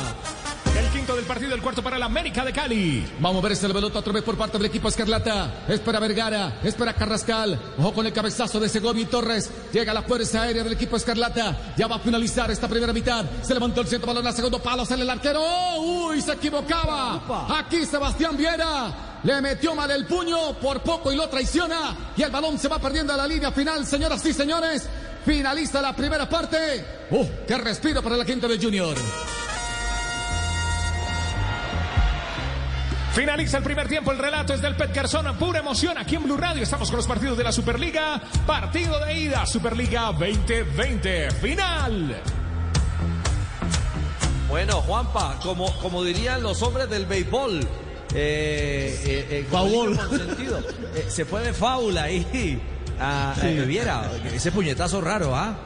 [0.79, 3.07] El quinto del partido, el cuarto para el América de Cali.
[3.19, 5.65] Vamos a ver ese pelota otra vez por parte del equipo Escarlata.
[5.69, 7.59] Espera Vergara, espera Carrascal.
[7.79, 9.51] Ojo con el cabezazo de Segovia y Torres.
[9.73, 11.73] Llega la fuerza aérea del equipo Escarlata.
[11.79, 13.25] Ya va a finalizar esta primera mitad.
[13.41, 14.85] Se levantó el centro balón a segundo palo.
[14.85, 15.43] Sale el arquero.
[15.79, 16.21] ¡Uy!
[16.21, 17.23] Se equivocaba.
[17.59, 19.12] Aquí Sebastián Viera.
[19.25, 21.97] Le metió mal el puño, por poco y lo traiciona.
[22.17, 24.89] Y el balón se va perdiendo a la línea final, señoras y señores.
[25.25, 26.85] Finaliza la primera parte.
[27.11, 27.27] ¡Uh!
[27.47, 28.97] ¡Qué respiro para la quinta de Junior!
[33.13, 36.39] Finaliza el primer tiempo, el relato es del Pet Garzón, pura emoción aquí en Blue
[36.39, 36.63] Radio.
[36.63, 42.23] Estamos con los partidos de la Superliga, partido de ida, Superliga 2020, final.
[44.49, 47.61] Bueno, Juanpa, como, como dirían los hombres del béisbol,
[48.15, 49.47] eh, eh, eh,
[50.95, 52.61] eh, se fue de faula ahí
[53.01, 53.35] a,
[53.67, 55.57] Viera, ese puñetazo raro, ¿ah?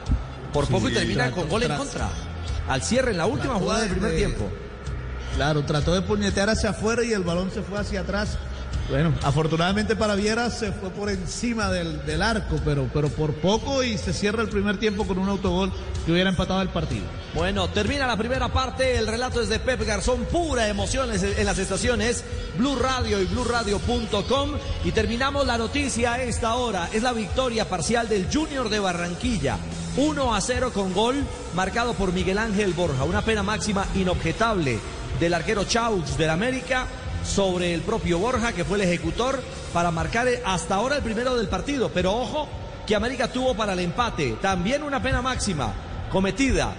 [0.53, 2.09] Por poco y termina con gol en contra.
[2.67, 4.49] Al cierre en la última jugada del de- primer de- tiempo.
[5.35, 8.37] Claro, trató de puñetear hacia afuera y el balón se fue hacia atrás.
[8.89, 13.83] Bueno, afortunadamente para Viera se fue por encima del, del arco, pero, pero por poco
[13.83, 15.73] y se cierra el primer tiempo con un autogol
[16.05, 17.03] que hubiera empatado el partido.
[17.33, 18.97] Bueno, termina la primera parte.
[18.97, 22.23] El relato es de Pep Garzón, pura emociones en las estaciones
[22.57, 24.51] Blue Radio y BlueRadio.com.
[24.85, 26.89] Y terminamos la noticia a esta hora.
[26.93, 29.57] Es la victoria parcial del Junior de Barranquilla.
[29.97, 33.03] 1 a 0 con gol marcado por Miguel Ángel Borja.
[33.03, 34.79] Una pena máxima inobjetable
[35.19, 36.87] del arquero Chaux del América
[37.27, 39.41] sobre el propio Borja, que fue el ejecutor
[39.73, 41.91] para marcar hasta ahora el primero del partido.
[41.93, 42.47] Pero ojo,
[42.87, 44.37] que América tuvo para el empate.
[44.41, 45.73] También una pena máxima
[46.09, 46.73] cometida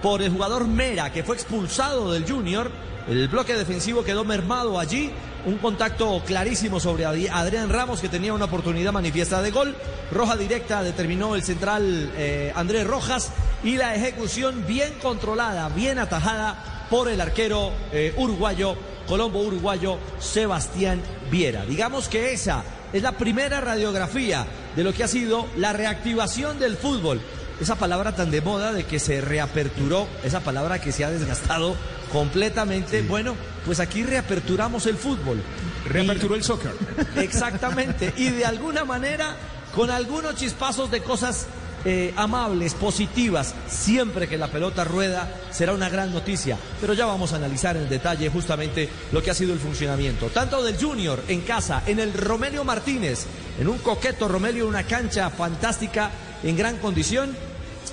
[0.00, 2.70] por el jugador Mera, que fue expulsado del Junior.
[3.08, 5.10] El bloque defensivo quedó mermado allí.
[5.46, 9.74] Un contacto clarísimo sobre Adrián Ramos, que tenía una oportunidad manifiesta de gol.
[10.12, 13.30] Roja directa determinó el central eh, Andrés Rojas.
[13.64, 18.76] Y la ejecución bien controlada, bien atajada por el arquero eh, uruguayo,
[19.08, 21.64] Colombo uruguayo, Sebastián Viera.
[21.64, 26.76] Digamos que esa es la primera radiografía de lo que ha sido la reactivación del
[26.76, 27.20] fútbol.
[27.60, 31.74] Esa palabra tan de moda de que se reaperturó, esa palabra que se ha desgastado
[32.12, 33.02] completamente.
[33.02, 35.42] Bueno, pues aquí reaperturamos el fútbol.
[35.86, 36.72] Reaperturó el soccer.
[37.16, 38.12] Exactamente.
[38.16, 39.34] Y de alguna manera,
[39.74, 41.46] con algunos chispazos de cosas
[41.84, 46.58] eh, amables, positivas, siempre que la pelota rueda, será una gran noticia.
[46.80, 50.26] Pero ya vamos a analizar en detalle justamente lo que ha sido el funcionamiento.
[50.28, 53.26] Tanto del Junior en casa, en el Romelio Martínez,
[53.58, 56.10] en un coqueto Romelio, una cancha fantástica,
[56.42, 57.34] en gran condición,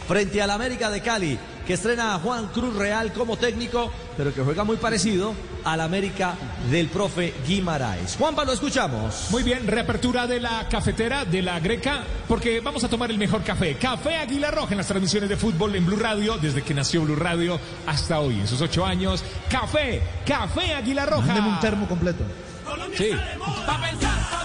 [0.08, 4.42] frente al América de Cali, que estrena a Juan Cruz Real como técnico, pero que
[4.42, 5.34] juega muy parecido
[5.66, 6.36] al América
[6.72, 8.16] del profe Guimaraes.
[8.18, 9.28] Juanpa, lo escuchamos.
[9.32, 13.44] Muy bien, reapertura de la cafetera de la Greca, porque vamos a tomar el mejor
[13.44, 13.76] café.
[13.76, 17.16] Café Águila Roja en las transmisiones de fútbol en Blue Radio, desde que nació Blue
[17.16, 19.24] Radio hasta hoy, en sus ocho años.
[19.50, 21.26] Café, Café Águila Roja.
[21.28, 22.24] Mándeme un termo completo.
[22.66, 23.06] Colombia Sí.
[23.06, 23.66] está de moda.
[23.66, 24.44] Pa' pensar, pa'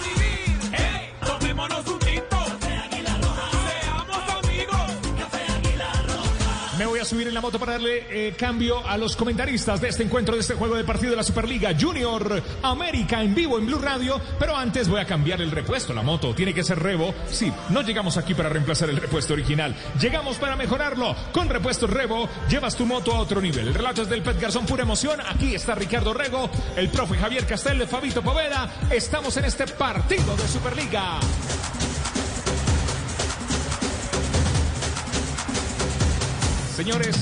[6.80, 9.88] Me voy a subir en la moto para darle eh, cambio a los comentaristas de
[9.88, 13.66] este encuentro, de este juego de partido de la Superliga Junior América en vivo en
[13.66, 14.18] Blue Radio.
[14.38, 15.92] Pero antes voy a cambiar el repuesto.
[15.92, 17.14] La moto tiene que ser Revo.
[17.30, 19.76] Sí, no llegamos aquí para reemplazar el repuesto original.
[20.00, 21.14] Llegamos para mejorarlo.
[21.34, 23.68] Con repuesto Revo llevas tu moto a otro nivel.
[23.68, 25.20] El relato es del Pet Garzón, pura emoción.
[25.20, 28.72] Aquí está Ricardo Rego, el profe Javier Castel, Fabito Poveda.
[28.90, 31.20] Estamos en este partido de Superliga.
[36.80, 37.14] Señores,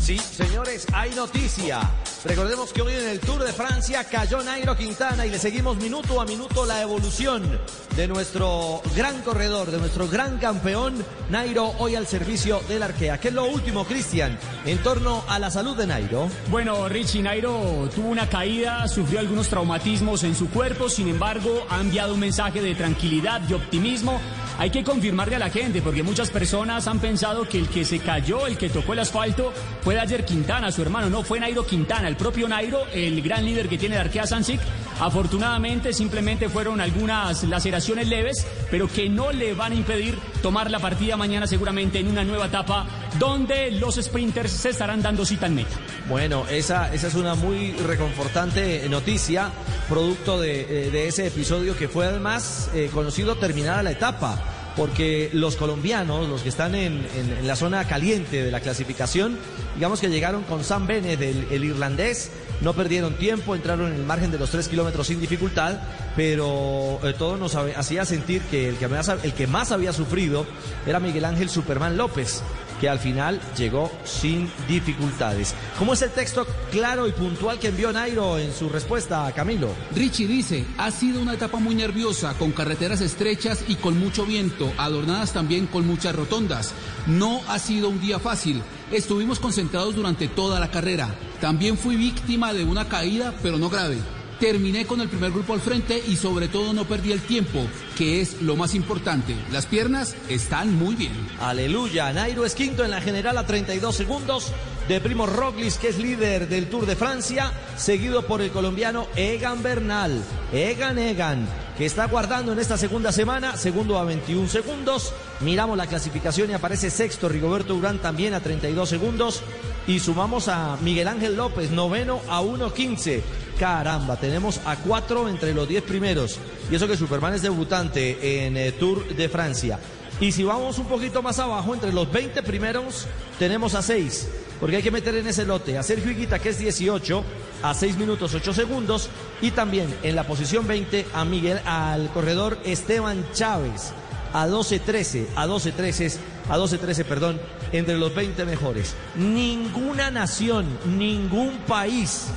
[0.00, 1.88] Sí, señores, hay noticia.
[2.24, 6.20] Recordemos que hoy en el Tour de Francia cayó Nairo Quintana y le seguimos minuto
[6.20, 7.60] a minuto la evolución
[7.94, 13.18] de nuestro gran corredor, de nuestro gran campeón, Nairo, hoy al servicio del Arkea.
[13.20, 16.28] ¿Qué es lo último, Cristian, en torno a la salud de Nairo?
[16.50, 21.80] Bueno, Richie Nairo tuvo una caída, sufrió algunos traumatismos en su cuerpo, sin embargo, ha
[21.80, 24.20] enviado un mensaje de tranquilidad, de optimismo.
[24.60, 27.98] Hay que confirmarle a la gente, porque muchas personas han pensado que el que se
[27.98, 31.08] cayó, el que tocó el asfalto, fue ayer Quintana, su hermano.
[31.08, 34.60] No, fue Nairo Quintana, el propio Nairo, el gran líder que tiene Arkea Sansic.
[35.00, 40.78] Afortunadamente, simplemente fueron algunas laceraciones leves, pero que no le van a impedir tomar la
[40.78, 42.86] partida mañana seguramente en una nueva etapa
[43.18, 45.76] donde los sprinters se estarán dando cita en meta.
[46.08, 49.50] Bueno, esa, esa es una muy reconfortante noticia,
[49.88, 54.42] producto de, eh, de ese episodio que fue además eh, conocido terminada la etapa.
[54.76, 59.36] Porque los colombianos, los que están en, en- la zona caliente de la clasificación,
[59.74, 64.30] digamos que llegaron con Sam Bennett, el, irlandés, no perdieron tiempo, entraron en el margen
[64.30, 65.80] de los tres kilómetros sin dificultad,
[66.14, 70.46] pero eh, todo nos hacía sentir que el que, más, el que más había sufrido
[70.86, 72.40] era Miguel Ángel Superman López,
[72.80, 75.54] que al final llegó sin dificultades.
[75.78, 79.68] ¿Cómo es el texto claro y puntual que envió Nairo en su respuesta a Camilo?
[79.94, 84.72] Richie dice, ha sido una etapa muy nerviosa, con carreteras estrechas y con mucho viento,
[84.78, 86.72] adornadas también con muchas rotondas.
[87.06, 88.62] No ha sido un día fácil.
[88.90, 91.14] Estuvimos concentrados durante toda la carrera.
[91.40, 93.98] También fui víctima de una caída, pero no grave.
[94.40, 97.66] Terminé con el primer grupo al frente y sobre todo no perdí el tiempo,
[97.98, 99.36] que es lo más importante.
[99.52, 101.12] Las piernas están muy bien.
[101.38, 102.10] Aleluya.
[102.14, 104.50] Nairo es quinto en la general a 32 segundos
[104.88, 109.62] de Primo Roglic, que es líder del Tour de Francia, seguido por el colombiano Egan
[109.62, 110.24] Bernal.
[110.54, 115.12] Egan Egan, que está guardando en esta segunda semana, segundo a 21 segundos.
[115.40, 119.42] Miramos la clasificación y aparece sexto Rigoberto Urán también a 32 segundos.
[119.86, 123.20] Y sumamos a Miguel Ángel López, noveno a 1.15.
[123.60, 126.38] Caramba, tenemos a cuatro entre los 10 primeros.
[126.70, 129.78] Y eso que Superman es debutante en eh, Tour de Francia.
[130.18, 133.06] Y si vamos un poquito más abajo, entre los 20 primeros,
[133.38, 134.28] tenemos a 6.
[134.60, 137.22] Porque hay que meter en ese lote a Sergio Higuita, que es 18,
[137.62, 139.10] a 6 minutos 8 segundos.
[139.42, 143.92] Y también en la posición 20 a Miguel, al corredor Esteban Chávez,
[144.32, 146.16] a 12-13, a 12-13,
[146.48, 147.38] a 12-13, perdón,
[147.72, 148.94] entre los 20 mejores.
[149.16, 152.28] Ninguna nación, ningún país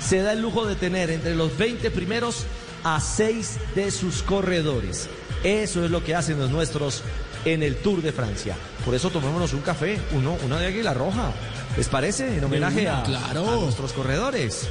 [0.00, 2.46] se da el lujo de tener entre los 20 primeros
[2.84, 5.08] a 6 de sus corredores.
[5.44, 7.02] Eso es lo que hacen los nuestros
[7.44, 8.56] en el Tour de Francia.
[8.84, 11.32] Por eso tomémonos un café, uno, una de águila roja.
[11.76, 12.36] ¿Les parece?
[12.36, 13.48] En homenaje a, claro.
[13.48, 14.68] a nuestros corredores.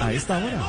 [0.00, 0.60] A esta hora.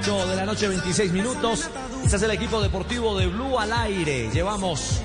[0.00, 1.68] 8 de la noche, 26 minutos.
[2.04, 4.30] Este es el equipo deportivo de Blue al aire.
[4.32, 5.00] Llevamos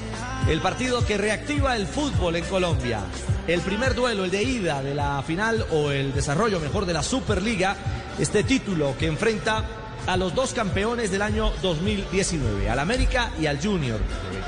[0.47, 2.99] el partido que reactiva el fútbol en Colombia.
[3.47, 7.01] El primer duelo, el de ida de la final o el desarrollo mejor de la
[7.01, 7.75] Superliga.
[8.19, 9.65] Este título que enfrenta
[10.05, 13.99] a los dos campeones del año 2019, al América y al Junior.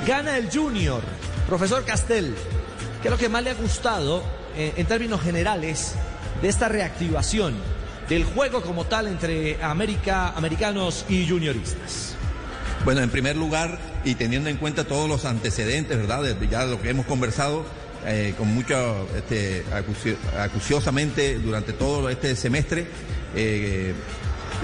[0.05, 1.01] Gana el Junior.
[1.47, 2.35] Profesor Castel,
[3.01, 4.21] ¿qué es lo que más le ha gustado
[4.55, 5.95] eh, en términos generales
[6.43, 7.74] de esta reactivación
[8.09, 12.15] del juego como tal entre América, americanos y junioristas?
[12.83, 16.37] Bueno, en primer lugar, y teniendo en cuenta todos los antecedentes, ¿verdad?
[16.49, 17.65] Ya lo que hemos conversado
[18.05, 22.85] eh, con mucho, este, acuci- acuciosamente durante todo este semestre,
[23.35, 23.93] eh,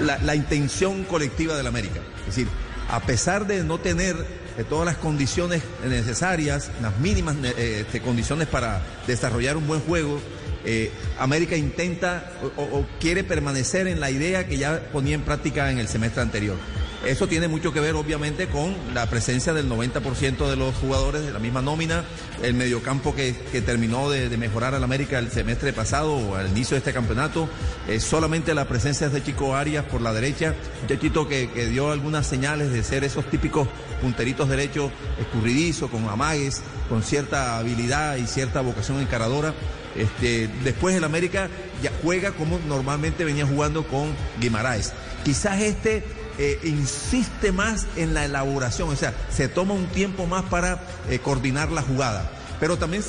[0.00, 2.00] la, intención colectiva del América.
[2.20, 2.46] Es decir,
[2.88, 4.14] a pesar de no tener
[4.56, 10.20] eh, todas las condiciones necesarias, las mínimas este, condiciones para desarrollar un buen juego,
[10.64, 15.78] eh, América intenta o, quiere permanecer en la idea que ya ponía en práctica en
[15.78, 16.56] el semestre anterior.
[17.04, 21.32] Eso tiene mucho que ver, obviamente, con la presencia del 90% de los jugadores de
[21.32, 22.04] la misma nómina,
[22.44, 26.76] el mediocampo que, que terminó de, mejorar al América el semestre pasado o al inicio
[26.76, 27.48] de este campeonato,
[27.88, 31.90] eh, solamente la presencia de Chico Arias por la derecha, un chachito que, que dio
[31.90, 33.66] algunas señales de ser esos típicos
[34.00, 39.54] punteritos derechos escurridizos, con amagues, con cierta habilidad y cierta vocación encaradora.
[39.96, 41.48] Este, después el América
[41.82, 44.92] ya juega como normalmente venía jugando con Guimaraes.
[45.24, 46.02] Quizás este
[46.38, 51.18] eh, insiste más en la elaboración, o sea, se toma un tiempo más para eh,
[51.18, 52.30] coordinar la jugada.
[52.58, 53.02] Pero también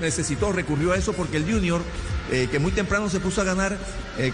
[0.00, 1.82] necesitó, recurrió a eso porque el Junior,
[2.30, 3.76] eh, que muy temprano se puso a ganar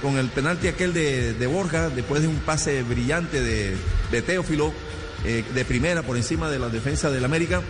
[0.02, 3.74] con el penalti aquel de, Borja, después de un pase brillante de,
[4.10, 4.72] de Teófilo,
[5.24, 7.62] de primera por encima de la defensa del América,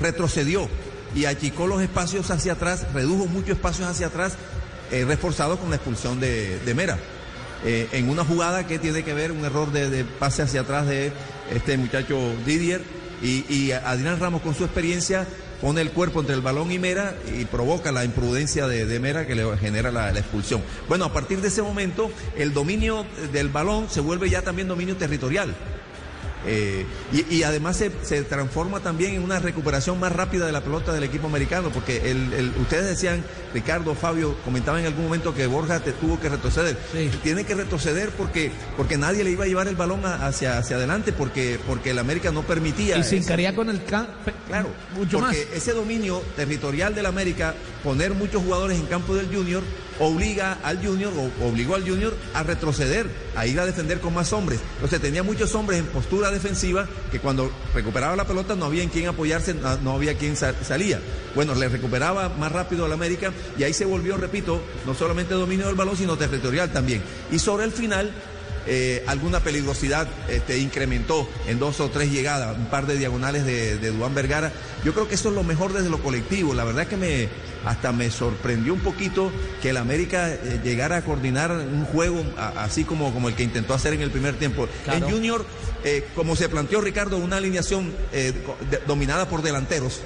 [0.00, 0.68] retrocedió
[1.16, 4.34] y achicó los espacios hacia atrás, redujo muchos espacios hacia atrás
[4.92, 6.98] eh, reforzado con la expulsión de, de Mera.
[7.64, 10.86] Eh, en una jugada que tiene que ver un error de, de pase hacia atrás
[10.86, 11.10] de
[11.52, 12.82] este muchacho Didier
[13.22, 15.26] y, y Adrián Ramos con su experiencia
[15.62, 19.26] pone el cuerpo entre el balón y Mera y provoca la imprudencia de, de Mera
[19.26, 20.60] que le genera la, la expulsión.
[20.86, 24.96] Bueno, a partir de ese momento el dominio del balón se vuelve ya también dominio
[24.96, 25.54] territorial.
[26.46, 30.62] Eh, y, y además se, se transforma también en una recuperación más rápida de la
[30.62, 35.34] pelota del equipo americano, porque el, el- ustedes decían, Ricardo, Fabio, comentaban en algún momento
[35.34, 36.76] que Borja te tuvo que retroceder.
[37.22, 40.76] Tiene que retroceder porque, porque nadie le iba a llevar el balón a- hacia, hacia
[40.76, 42.98] adelante, porque, porque el América no permitía.
[42.98, 44.12] Y sin esa- Cariaco en el campo.
[44.48, 45.34] Claro, mucho más.
[45.34, 49.62] porque ese dominio territorial del América, poner muchos jugadores en campo del Junior,
[49.98, 54.32] obliga al Junior, o obligó al Junior a retroceder, a ir a defender con más
[54.32, 54.60] hombres.
[54.74, 58.88] Entonces tenía muchos hombres en postura defensiva que cuando recuperaba la pelota no había en
[58.88, 61.00] quién apoyarse, no, había quien sa- salía.
[61.34, 65.66] Bueno, le recuperaba más rápido al América y ahí se volvió, repito, no solamente dominio
[65.66, 67.02] del balón, sino territorial también.
[67.30, 68.12] Y sobre el final,
[68.68, 73.78] eh, alguna peligrosidad este, incrementó en dos o tres llegadas, un par de diagonales de,
[73.78, 74.52] de Duan Vergara.
[74.84, 76.52] Yo creo que eso es lo mejor desde lo colectivo.
[76.54, 77.28] La verdad que me
[77.64, 82.64] hasta me sorprendió un poquito que el América eh, llegara a coordinar un juego a-
[82.64, 84.68] así como, como el que intentó hacer en el primer tiempo.
[84.84, 85.06] Claro.
[85.06, 85.44] En Junior,
[85.86, 88.32] eh, como se planteó Ricardo, una alineación eh,
[88.88, 90.00] dominada por delanteros,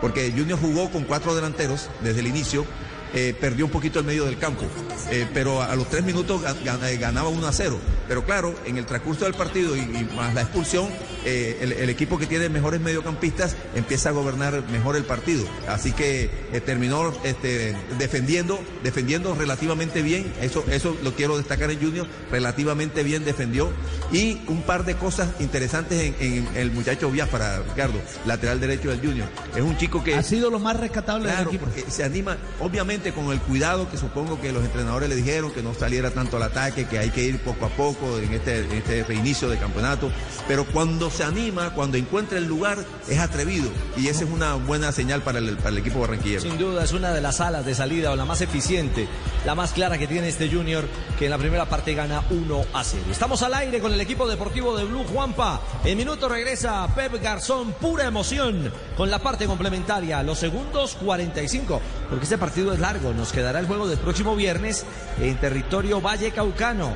[0.00, 2.66] porque Junior jugó con cuatro delanteros desde el inicio.
[3.14, 4.64] Eh, perdió un poquito el medio del campo,
[5.10, 7.78] eh, pero a, a los tres minutos eh, ganaba 1 a 0.
[8.08, 10.88] Pero claro, en el transcurso del partido y, y más la expulsión,
[11.24, 15.44] eh, el, el equipo que tiene mejores mediocampistas empieza a gobernar mejor el partido.
[15.68, 16.28] Así que
[16.66, 20.32] terminó este, defendiendo, defendiendo relativamente bien.
[20.42, 23.70] Eso, eso lo quiero destacar en Junior, relativamente bien defendió.
[24.12, 29.00] Y un par de cosas interesantes en, en el muchacho Biafara, Ricardo, lateral derecho del
[29.00, 29.28] Junior.
[29.56, 31.64] Es un chico que Ha sido lo más rescatable Claro, del equipo.
[31.66, 35.62] porque se anima, obviamente con el cuidado que supongo que los entrenadores le dijeron, que
[35.62, 39.04] no saliera tanto al ataque, que hay que ir poco a poco en este, este
[39.04, 40.10] reinicio de campeonato.
[40.48, 43.68] Pero cuando se anima, cuando encuentra el lugar, es atrevido.
[43.96, 46.40] Y esa es una buena señal para el, para el equipo barranquillero.
[46.40, 49.08] Sin duda es una de las alas de salida o la más eficiente,
[49.44, 50.84] la más clara que tiene este Junior
[51.18, 53.04] que en la primera parte gana 1 a 0.
[53.10, 55.60] Estamos al aire con el equipo deportivo de Blue Juanpa.
[55.84, 62.24] En minuto regresa Pep Garzón, pura emoción con la parte complementaria, los segundos 45, porque
[62.24, 63.12] este partido es largo.
[63.12, 64.84] Nos quedará el juego del próximo viernes
[65.20, 66.94] en territorio Valle Caucano.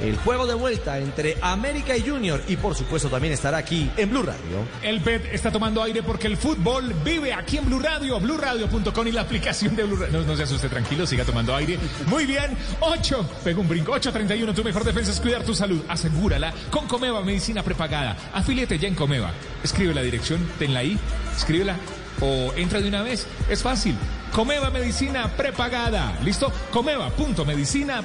[0.00, 4.10] El juego de vuelta entre América y Junior y por supuesto también estará aquí en
[4.10, 4.66] Blue Radio.
[4.82, 9.12] El PET está tomando aire porque el fútbol vive aquí en Blue Radio, BlueRadio.com y
[9.12, 10.20] la aplicación de Blue Radio.
[10.20, 11.78] No, no se asuste, tranquilo, siga tomando aire.
[12.08, 15.80] Muy bien, 8, pega un brinco, 8.31, tu mejor defensa es cuidar tu salud.
[15.88, 18.16] Asegúrala con Comeva Medicina Prepagada.
[18.34, 19.32] Afíliate ya en Comeva.
[19.64, 20.98] Escribe la dirección, tenla ahí,
[21.34, 21.76] escríbela
[22.20, 23.26] o entra de una vez.
[23.48, 23.96] Es fácil.
[24.32, 26.18] Comeva Medicina Prepagada.
[26.22, 26.52] ¿Listo?
[26.70, 28.02] Comeva.medicina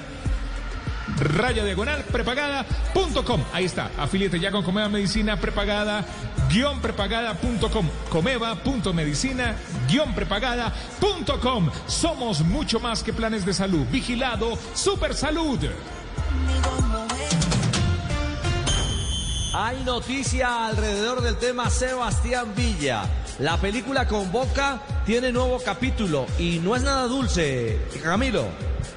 [1.20, 3.44] raya diagonal prepagada.com.
[3.54, 6.06] Ahí está, afiliate ya con Comeva Medicina Prepagada
[6.52, 9.56] guion prepagada.com comeva.medicina
[9.88, 13.86] guion prepagada.com Somos mucho más que planes de salud.
[13.92, 15.60] Vigilado Super Salud.
[19.54, 23.04] Hay noticia alrededor del tema Sebastián Villa.
[23.40, 27.80] La película Convoca tiene nuevo capítulo y no es nada dulce.
[28.04, 28.46] Camilo.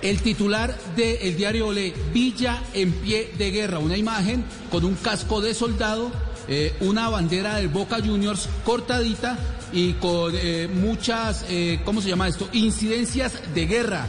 [0.02, 5.40] El titular del diario Olé, Villa en pie de guerra, una imagen con un casco
[5.40, 6.10] de soldado,
[6.46, 9.38] eh, una bandera del Boca Juniors cortadita
[9.72, 12.48] y con eh, muchas, eh, ¿cómo se llama esto?
[12.52, 14.06] Incidencias de guerra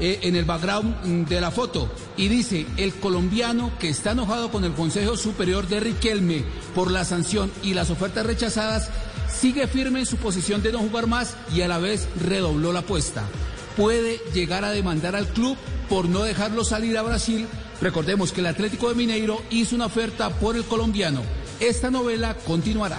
[0.00, 1.88] en el background mm, de la foto.
[2.16, 6.42] Y dice, el colombiano que está enojado con el Consejo Superior de Riquelme
[6.74, 8.90] por la sanción y las ofertas rechazadas,
[9.28, 12.80] sigue firme en su posición de no jugar más y a la vez redobló la
[12.80, 13.24] apuesta
[13.76, 15.56] puede llegar a demandar al club
[15.88, 17.46] por no dejarlo salir a Brasil.
[17.80, 21.22] Recordemos que el Atlético de Mineiro hizo una oferta por el colombiano.
[21.60, 22.98] Esta novela continuará.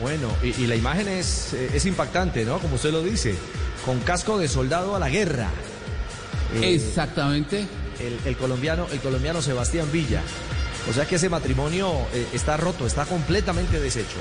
[0.00, 2.58] Bueno, y, y la imagen es, eh, es impactante, ¿no?
[2.58, 3.36] Como usted lo dice,
[3.84, 5.48] con casco de soldado a la guerra.
[6.54, 7.66] Eh, Exactamente.
[8.00, 10.22] el, el colombiano, el colombiano Sebastián Villa.
[10.90, 14.18] O sea que ese matrimonio eh, está roto, está completamente deshecho.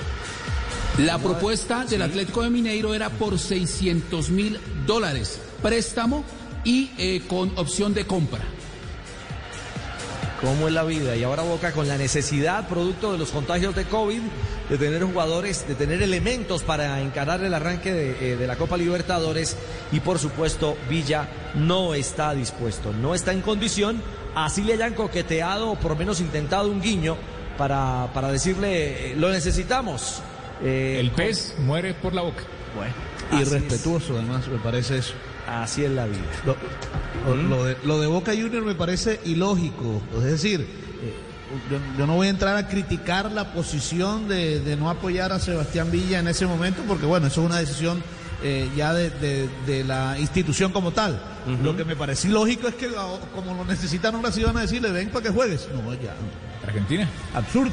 [0.98, 6.26] La propuesta del Atlético de Mineiro era por 600 mil dólares, préstamo
[6.66, 8.42] y eh, con opción de compra.
[10.42, 11.16] ¿Cómo es la vida?
[11.16, 14.20] Y ahora Boca con la necesidad, producto de los contagios de COVID,
[14.70, 18.76] de tener jugadores, de tener elementos para encarar el arranque de, eh, de la Copa
[18.76, 19.56] Libertadores.
[19.94, 24.02] Y por supuesto, Villa no está dispuesto, no está en condición.
[24.36, 27.16] Así le hayan coqueteado o por lo menos intentado un guiño
[27.58, 30.22] para, para decirle, eh, lo necesitamos.
[30.64, 32.44] Eh, El pez muere por la boca.
[32.76, 32.94] Bueno,
[33.32, 33.52] Y así es.
[33.52, 35.14] respetuoso, además, me parece eso.
[35.48, 36.20] Así es la vida.
[36.46, 36.56] Lo,
[37.36, 40.02] lo- lo de, lo de Boca Junior me parece ilógico.
[40.18, 41.14] Es decir, eh,
[41.70, 45.40] yo, yo no voy a entrar a criticar la posición de, de no apoyar a
[45.40, 48.02] Sebastián Villa en ese momento, porque bueno, eso es una decisión
[48.44, 51.22] eh, ya de, de- de la institución como tal.
[51.64, 52.88] Lo que me parece ilógico es que
[53.34, 55.68] como lo necesitan ahora sí van a decirle, ven para que juegues.
[55.74, 56.14] No, ya.
[56.66, 57.10] Argentina.
[57.34, 57.72] Absurdo.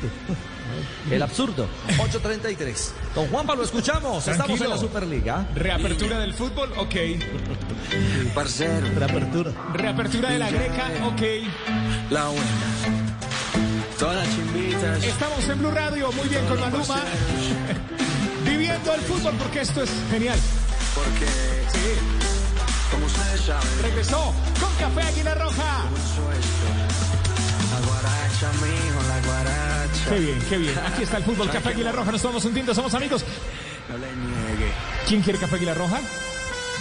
[1.11, 1.69] El absurdo.
[1.99, 2.91] 8.33.
[3.15, 4.27] Don Juanpa, lo escuchamos.
[4.29, 5.47] Estamos en la Superliga.
[5.55, 6.95] Reapertura del fútbol, ok.
[8.35, 9.53] Parcero, Reapertura.
[9.75, 11.23] Reapertura de la greca, ok.
[12.11, 12.45] la buena.
[13.99, 15.05] Todas las chimbitas.
[15.05, 17.01] Estamos en Blue Radio, muy bien con Maluma.
[18.45, 20.39] Viviendo el fútbol porque esto es genial.
[20.95, 21.27] Porque,
[21.73, 21.95] Sí,
[22.93, 25.85] como ustedes saben, regresó con Café Águila Roja.
[27.71, 29.68] La guaracha, mijo, la guaracha.
[30.09, 30.79] Qué bien, qué bien.
[30.87, 32.13] Aquí está el fútbol, Café Águila Roja.
[32.13, 33.25] Nos tomamos un tinto, somos amigos.
[33.89, 34.73] No le niegue.
[35.07, 36.01] ¿Quién quiere Café Águila Roja?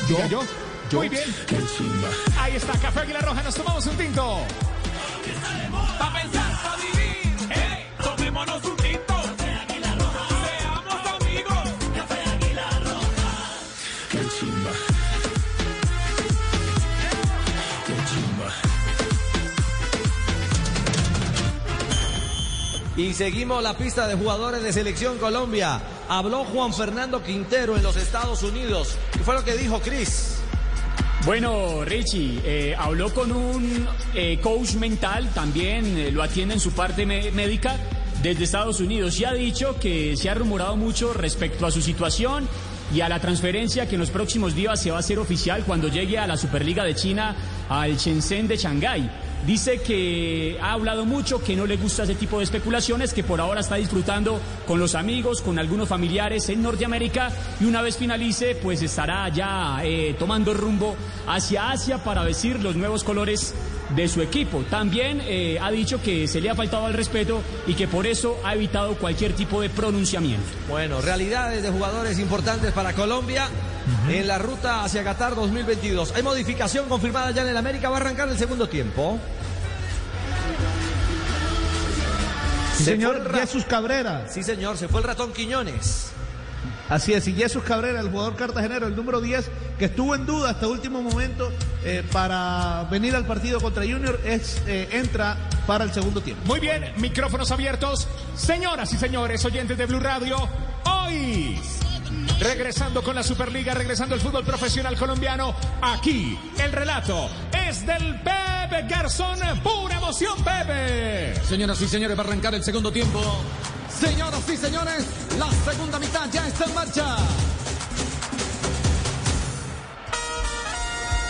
[0.08, 0.16] Yo.
[0.16, 0.43] Diga yo.
[0.93, 1.36] Muy bien.
[1.47, 2.08] Qué chimba.
[2.39, 3.43] Ahí está, Café Águila Roja.
[3.43, 4.39] Nos tomamos un tinto.
[5.99, 7.51] Pa' pensar, pa' vivir.
[7.51, 7.86] ¡Ey!
[8.03, 8.76] Tomémonos un
[22.97, 25.79] Y seguimos la pista de jugadores de Selección Colombia.
[26.09, 28.97] Habló Juan Fernando Quintero en los Estados Unidos.
[29.11, 30.39] ¿Qué fue lo que dijo Cris?
[31.23, 36.71] Bueno, Richie, eh, habló con un eh, coach mental, también eh, lo atiende en su
[36.71, 37.75] parte médica
[38.23, 42.49] desde Estados Unidos y ha dicho que se ha rumorado mucho respecto a su situación
[42.95, 45.87] y a la transferencia que en los próximos días se va a hacer oficial cuando
[45.87, 47.35] llegue a la Superliga de China
[47.69, 49.26] al Shenzhen de Shanghái.
[49.47, 53.39] Dice que ha hablado mucho, que no le gusta ese tipo de especulaciones, que por
[53.39, 57.31] ahora está disfrutando con los amigos, con algunos familiares en Norteamérica
[57.61, 62.75] y una vez finalice, pues estará ya eh, tomando rumbo hacia Asia para vestir los
[62.75, 63.53] nuevos colores
[63.95, 64.65] de su equipo.
[64.69, 68.37] También eh, ha dicho que se le ha faltado al respeto y que por eso
[68.43, 70.45] ha evitado cualquier tipo de pronunciamiento.
[70.67, 73.47] Bueno, realidades de jugadores importantes para Colombia
[74.09, 76.13] en la ruta hacia Qatar 2022.
[76.15, 77.89] Hay modificación confirmada ya en el América.
[77.89, 79.19] Va a arrancar el segundo tiempo.
[82.75, 84.27] Sí, Se fue señor Jesús Cabrera.
[84.29, 86.11] Sí, señor, se fue el ratón Quiñones.
[86.89, 90.51] Así es, y Jesús Cabrera, el jugador cartagenero, el número 10, que estuvo en duda
[90.51, 91.51] hasta último momento
[91.83, 95.35] eh, para venir al partido contra Junior, es, eh, entra
[95.65, 96.45] para el segundo tiempo.
[96.45, 98.07] Muy bien, micrófonos abiertos.
[98.35, 100.38] Señoras y señores, oyentes de Blue Radio,
[100.85, 101.59] hoy,
[102.39, 107.30] regresando con la Superliga, regresando el fútbol profesional colombiano, aquí el relato
[107.68, 109.39] es del Pepe Garzón.
[109.64, 111.36] Pura emoción, Pepe.
[111.45, 113.22] Señoras y señores, va a arrancar el segundo tiempo.
[113.89, 115.05] Señoras y señores,
[115.39, 117.18] la segunda mitad ya está en marcha.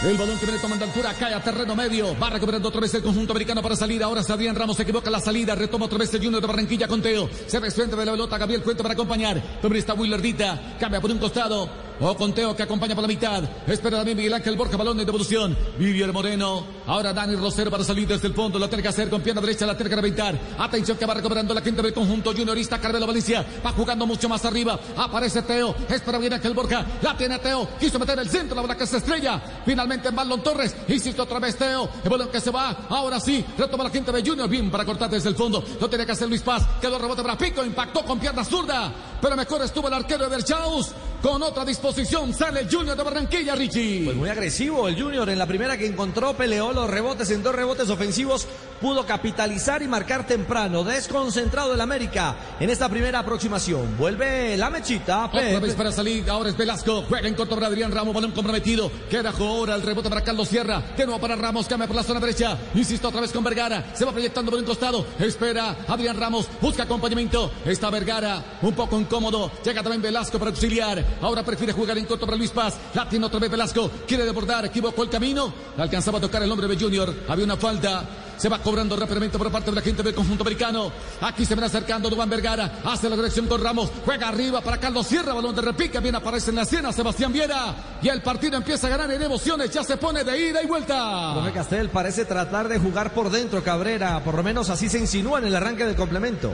[0.03, 2.17] El balón que viene tomando altura cae a terreno medio.
[2.19, 4.03] Va recuperando otra vez el conjunto americano para salir.
[4.03, 5.55] Ahora es Adrián Ramos se equivoca la salida.
[5.55, 7.27] Retoma otra vez el Junior de Barranquilla con Teo.
[7.47, 8.37] Se desprende de la pelota.
[8.37, 9.41] Gabriel Cuento para acompañar.
[9.59, 10.77] También está Willardita.
[10.79, 11.86] Cambia por un costado.
[11.99, 13.43] O con Teo que acompaña por la mitad.
[13.65, 14.77] Espera también Miguel Ángel Borja.
[14.77, 15.57] Balón de devolución.
[15.79, 16.63] Vivier Moreno.
[16.85, 18.59] Ahora Dani Rosero para salir desde el fondo.
[18.59, 19.65] La tiene que hacer con pierna derecha.
[19.65, 20.39] La tiene que reventar.
[20.59, 22.79] Atención que va recuperando la quinta del conjunto juniorista.
[22.79, 23.43] Carmelo Valencia.
[23.65, 24.79] Va jugando mucho más arriba.
[24.95, 25.75] Aparece Teo.
[25.89, 26.85] Espera Miguel Ángel Borja.
[27.01, 27.67] La tiene Teo.
[27.79, 28.55] Quiso meter el centro.
[28.55, 29.41] La bola que se estrella.
[29.65, 30.75] Finalmente Marlon Torres.
[30.87, 31.89] Insiste otra vez Teo.
[32.03, 32.85] El balón que se va.
[32.89, 33.43] Ahora sí.
[33.57, 34.47] Retoma la quinta de Junior.
[34.47, 35.63] Bien para cortar desde el fondo.
[35.81, 36.63] Lo tiene que hacer Luis Paz.
[36.79, 37.65] Quedó rebote para Pico.
[37.65, 38.93] Impactó con pierna zurda.
[39.19, 40.91] Pero mejor estuvo el arquero de Berchaus.
[41.21, 44.05] Con otra disposición sale el Junior de Barranquilla, Richie.
[44.05, 47.55] Pues muy agresivo el Junior en la primera que encontró, peleó los rebotes en dos
[47.55, 48.47] rebotes ofensivos,
[48.79, 50.83] pudo capitalizar y marcar temprano.
[50.83, 53.97] Desconcentrado el América en esta primera aproximación.
[53.97, 55.25] Vuelve la mechita.
[55.25, 58.91] Otra vez para salir, ahora es Velasco, juega en corto para Adrián Ramos, balón comprometido,
[59.09, 62.19] queda ahora el rebote para Carlos Sierra, de nuevo para Ramos, cambia por la zona
[62.19, 66.47] derecha, insisto otra vez con Vergara, se va proyectando por un costado, espera Adrián Ramos,
[66.61, 71.97] busca acompañamiento, está Vergara, un poco incómodo, llega también Velasco para auxiliar, ahora prefiere jugar
[71.97, 75.53] en corto para Luis Paz, la tiene otra vez Velasco, quiere desbordar, equivocó el camino,
[75.77, 78.03] alcanzaba a tocar el hombre de Junior, había una falta,
[78.37, 80.91] se va cobrando rápidamente por parte de la gente del conjunto americano.
[81.21, 82.81] Aquí se ven acercando Dubán Vergara.
[82.85, 83.89] Hace la dirección con Ramos.
[84.05, 85.33] Juega arriba para Carlos Sierra.
[85.33, 85.99] Balón de repique.
[85.99, 87.73] Bien aparece en la escena Sebastián Viera.
[87.99, 89.71] Y el partido empieza a ganar en emociones.
[89.71, 91.33] Ya se pone de ida y vuelta.
[91.33, 95.39] Profe Castel parece tratar de jugar por dentro Cabrera, por lo menos así se insinúa
[95.39, 96.51] en el arranque del complemento.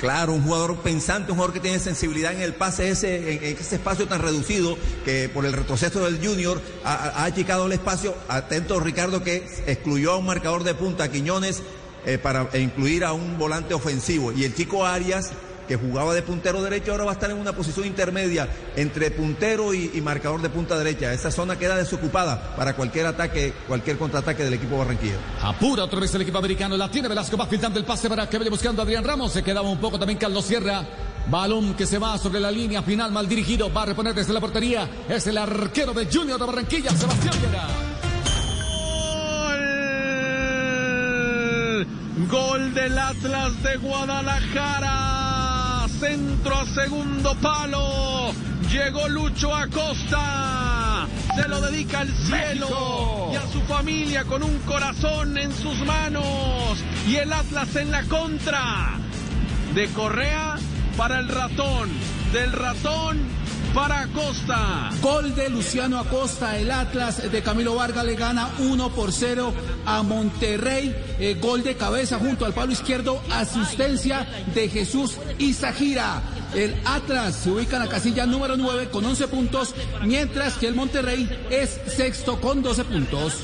[0.00, 3.76] Claro, un jugador pensante, un jugador que tiene sensibilidad en el pase, ese, en, ese
[3.76, 8.14] espacio tan reducido que por el retroceso del Junior ha, ha achicado el espacio.
[8.28, 11.62] Atento Ricardo que excluyó a un marcador de punta, Quiñones,
[12.06, 14.32] eh, para incluir a un volante ofensivo.
[14.32, 15.32] Y el chico Arias,
[15.70, 19.72] que jugaba de puntero derecho, ahora va a estar en una posición intermedia entre puntero
[19.72, 21.12] y, y marcador de punta derecha.
[21.12, 25.14] Esa zona queda desocupada para cualquier ataque, cualquier contraataque del equipo barranquilla.
[25.40, 26.76] Apura otra vez el equipo americano.
[26.76, 27.36] La tiene Velasco.
[27.36, 29.30] Va filtrando el pase para que vaya buscando a Adrián Ramos.
[29.32, 30.84] Se quedaba un poco también Carlos Sierra.
[31.28, 33.72] Balón que se va sobre la línea final, mal dirigido.
[33.72, 34.88] Va a reponer desde la portería.
[35.08, 37.68] Es el arquero de Junior de Barranquilla, Sebastián Vega.
[42.28, 45.09] Gol del Atlas de Guadalajara.
[46.00, 48.32] Centro a segundo palo.
[48.72, 51.06] Llegó Lucho Acosta.
[51.36, 53.30] Se lo dedica al cielo México.
[53.34, 56.82] y a su familia con un corazón en sus manos.
[57.06, 58.98] Y el Atlas en la contra.
[59.74, 60.56] De Correa
[60.96, 61.90] para el ratón.
[62.32, 63.18] Del ratón
[63.74, 64.90] para Acosta.
[65.00, 69.52] Gol de Luciano Acosta, el Atlas de Camilo Vargas le gana 1 por 0
[69.86, 70.94] a Monterrey.
[71.18, 76.22] Eh, gol de cabeza junto al palo izquierdo, asistencia de Jesús Izagirá.
[76.54, 80.74] El Atlas se ubica en la casilla número 9 con 11 puntos, mientras que el
[80.74, 83.34] Monterrey es sexto con 12 puntos.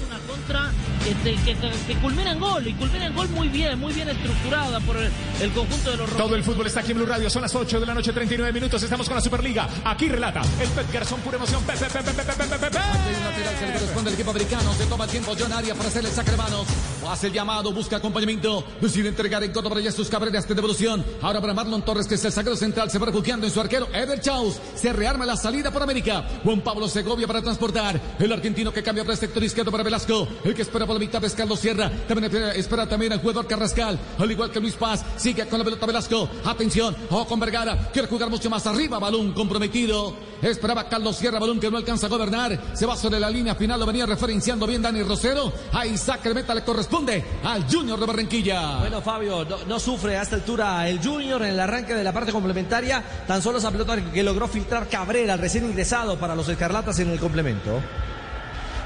[1.15, 4.09] Que, que- que- que culmina en gol y culmina en gol muy bien, muy bien
[4.09, 6.11] estructurada por el, el conjunto de los.
[6.17, 7.31] Todo el fútbol está aquí en Blue Radio.
[7.31, 8.83] Son las 8 de la noche, 39 minutos.
[8.83, 9.69] Estamos con la Superliga.
[9.85, 11.63] Aquí relata el Pep Garzón, pura emoción.
[11.65, 12.79] Pepe, Pepe, Pepe, Pepe, Pepe, Pepe.
[12.79, 14.75] Hay un lateral que le corresponde al equipo americano.
[14.75, 16.67] Se toma tiempo John Arias para hacer el saque de manos.
[17.09, 18.65] Hace el llamado, busca acompañamiento.
[18.81, 21.05] Decide entregar en contra para Jesús Cabreras de devolución.
[21.23, 22.91] Ahora para Marlon Torres, que es el sagrado central.
[22.91, 23.89] Se va refugiando en su arquero.
[23.93, 24.57] Ever Chaus.
[24.75, 26.27] Se rearma la salida por América.
[26.45, 28.01] Juan Pablo Segovia para transportar.
[28.19, 30.27] El argentino que cambia para el sector izquierdo para Velasco.
[30.45, 31.91] El que espera por la mitad es Carlos Sierra.
[32.09, 33.99] También espera también al jugador Carrascal.
[34.19, 35.05] Al igual que Luis Paz.
[35.17, 36.29] Sigue con la pelota Velasco.
[36.45, 36.97] Atención.
[37.11, 37.91] Ojo con Vergara.
[37.93, 38.99] Quiere jugar mucho más arriba.
[38.99, 40.15] Balón comprometido.
[40.43, 41.39] Esperaba Carlos Sierra.
[41.39, 42.59] Balón que no alcanza a gobernar.
[42.75, 43.81] Se va sobre la línea final.
[43.81, 45.53] Lo venía referenciando bien Dani Rosero.
[45.73, 48.79] A Isaac Cremeta le corresponde al Junior de Barranquilla.
[48.79, 52.13] Bueno, Fabio, no, no sufre a esta altura el Junior en el arranque de la
[52.13, 53.03] parte complementaria.
[53.27, 57.19] Tan solo esa pelota que logró filtrar Cabrera, recién ingresado para los Escarlatas en el
[57.19, 57.81] complemento.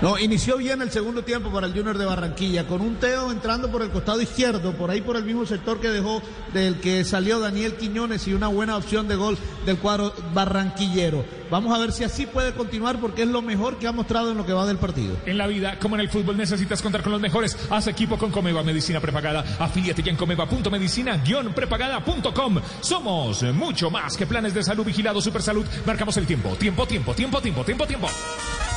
[0.02, 3.70] No, inició bien el segundo tiempo para el Junior de Barranquilla, con un Teo entrando
[3.70, 6.22] por el costado izquierdo, por ahí por el mismo sector que dejó
[6.54, 9.36] del que salió Daniel Quiñones y una buena opción de gol
[9.66, 11.22] del cuadro barranquillero.
[11.50, 14.38] Vamos a ver si así puede continuar porque es lo mejor que ha mostrado en
[14.38, 15.18] lo que va del partido.
[15.26, 17.58] En la vida, como en el fútbol, necesitas contar con los mejores.
[17.68, 19.44] Haz equipo con Comeva Medicina Prepagada.
[19.58, 22.58] Afíliate ya en comeva.medicina-prepagada.com.
[22.80, 25.66] Somos mucho más que planes de salud vigilado Supersalud.
[25.84, 26.56] Marcamos el tiempo.
[26.56, 28.08] Tiempo, tiempo, tiempo, tiempo, tiempo, tiempo.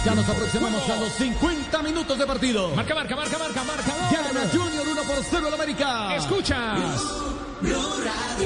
[0.06, 2.70] Ya nos aproximamos a los 50 minutos de partido.
[2.76, 3.94] Marca, marca, marca, marca, marca.
[4.12, 6.16] Gana Junior 1 por 0 al América.
[6.16, 6.80] Escuchas.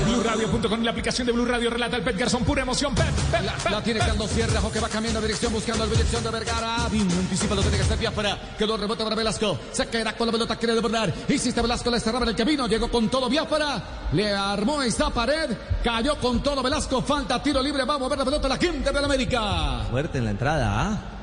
[0.05, 2.93] BlueRadio.com, la aplicación de Blue Radio relata el Pet Garzón, pura emoción.
[2.93, 3.71] Pep, Pep, La, Pep.
[3.71, 6.87] la tiene Carlos Sierra, que va cambiando de dirección, buscando la dirección de Vergara.
[6.91, 9.57] Bien, anticipa, lo tiene que hacer Biafra, que lo rebota para Velasco.
[9.71, 11.11] Se caerá con la pelota, quiere desbordar.
[11.27, 14.09] Hiciste Velasco, le cerraba en el camino, llegó con todo Biafra.
[14.13, 15.49] Le armó esta pared,
[15.83, 17.01] cayó con todo Velasco.
[17.01, 19.85] Falta, tiro libre, vamos a ver la pelota, la gente de la América.
[19.89, 21.16] Fuerte en la entrada, ¿ah?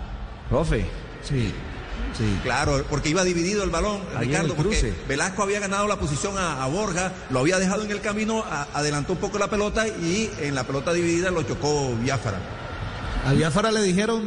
[0.49, 0.87] Profe.
[1.23, 1.53] Sí.
[2.17, 6.39] Sí, claro, porque iba dividido el balón, Ahí Ricardo, porque Velasco había ganado la posición
[6.39, 9.89] a, a Borja, lo había dejado en el camino, a- adelantó un poco la pelota
[9.89, 12.39] y en la pelota dividida lo chocó Biafara.
[13.27, 14.23] A Biafara le dijeron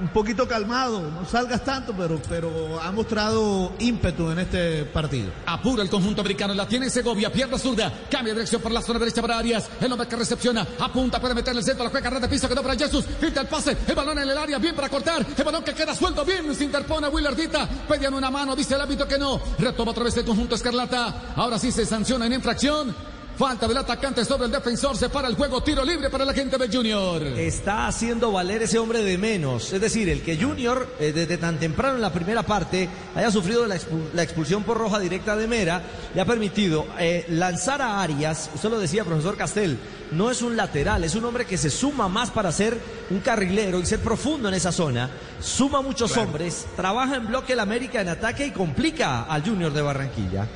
[0.00, 5.30] un poquito calmado, no salgas tanto, pero, pero ha mostrado ímpetu en este partido.
[5.46, 8.98] Apura el conjunto americano, la tiene Segovia, pierna zurda, cambia de dirección por la zona
[8.98, 12.20] derecha para Arias, el hombre que recepciona, apunta para meter el centro, la juega red
[12.22, 14.88] de piso, quedó para Jesús, finta el pase, el balón en el área, bien para
[14.88, 18.80] cortar, el balón que queda suelto, bien, se interpone Willardita, pedían una mano, dice el
[18.80, 22.94] árbitro que no, retoma otra vez el conjunto Escarlata, ahora sí se sanciona en infracción,
[23.40, 26.58] falta del atacante sobre el defensor, se para el juego, tiro libre para la gente
[26.58, 27.22] de Junior.
[27.22, 29.72] Está haciendo valer ese hombre de menos.
[29.72, 33.64] Es decir, el que Junior, eh, desde tan temprano en la primera parte, haya sufrido
[33.66, 35.82] la, expu- la expulsión por roja directa de Mera,
[36.14, 39.78] le ha permitido eh, lanzar a Arias, usted lo decía, profesor Castel,
[40.12, 42.78] no es un lateral, es un hombre que se suma más para ser
[43.08, 45.08] un carrilero y ser profundo en esa zona,
[45.40, 49.80] suma muchos hombres, trabaja en bloque el América en ataque y complica al Junior de
[49.80, 50.46] Barranquilla.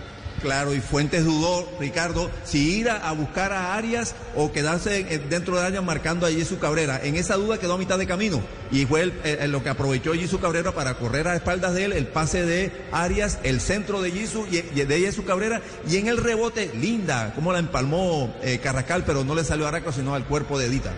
[0.43, 5.09] Claro, y Fuentes dudó, Ricardo, si ir a, a buscar a Arias o quedarse en-
[5.23, 7.01] en- dentro de Arias marcando a Jesús Cabrera.
[7.03, 10.13] En esa duda quedó a mitad de camino y fue el- el- lo que aprovechó
[10.13, 14.11] Jesús Cabrera para correr a espaldas de él, el pase de Arias, el centro de
[14.11, 18.59] Jesús y y de Jesús Cabrera y en el rebote, linda, como la empalmó eh,
[18.63, 20.91] Carrascal, pero no le salió a Araco, sino al cuerpo de Edita.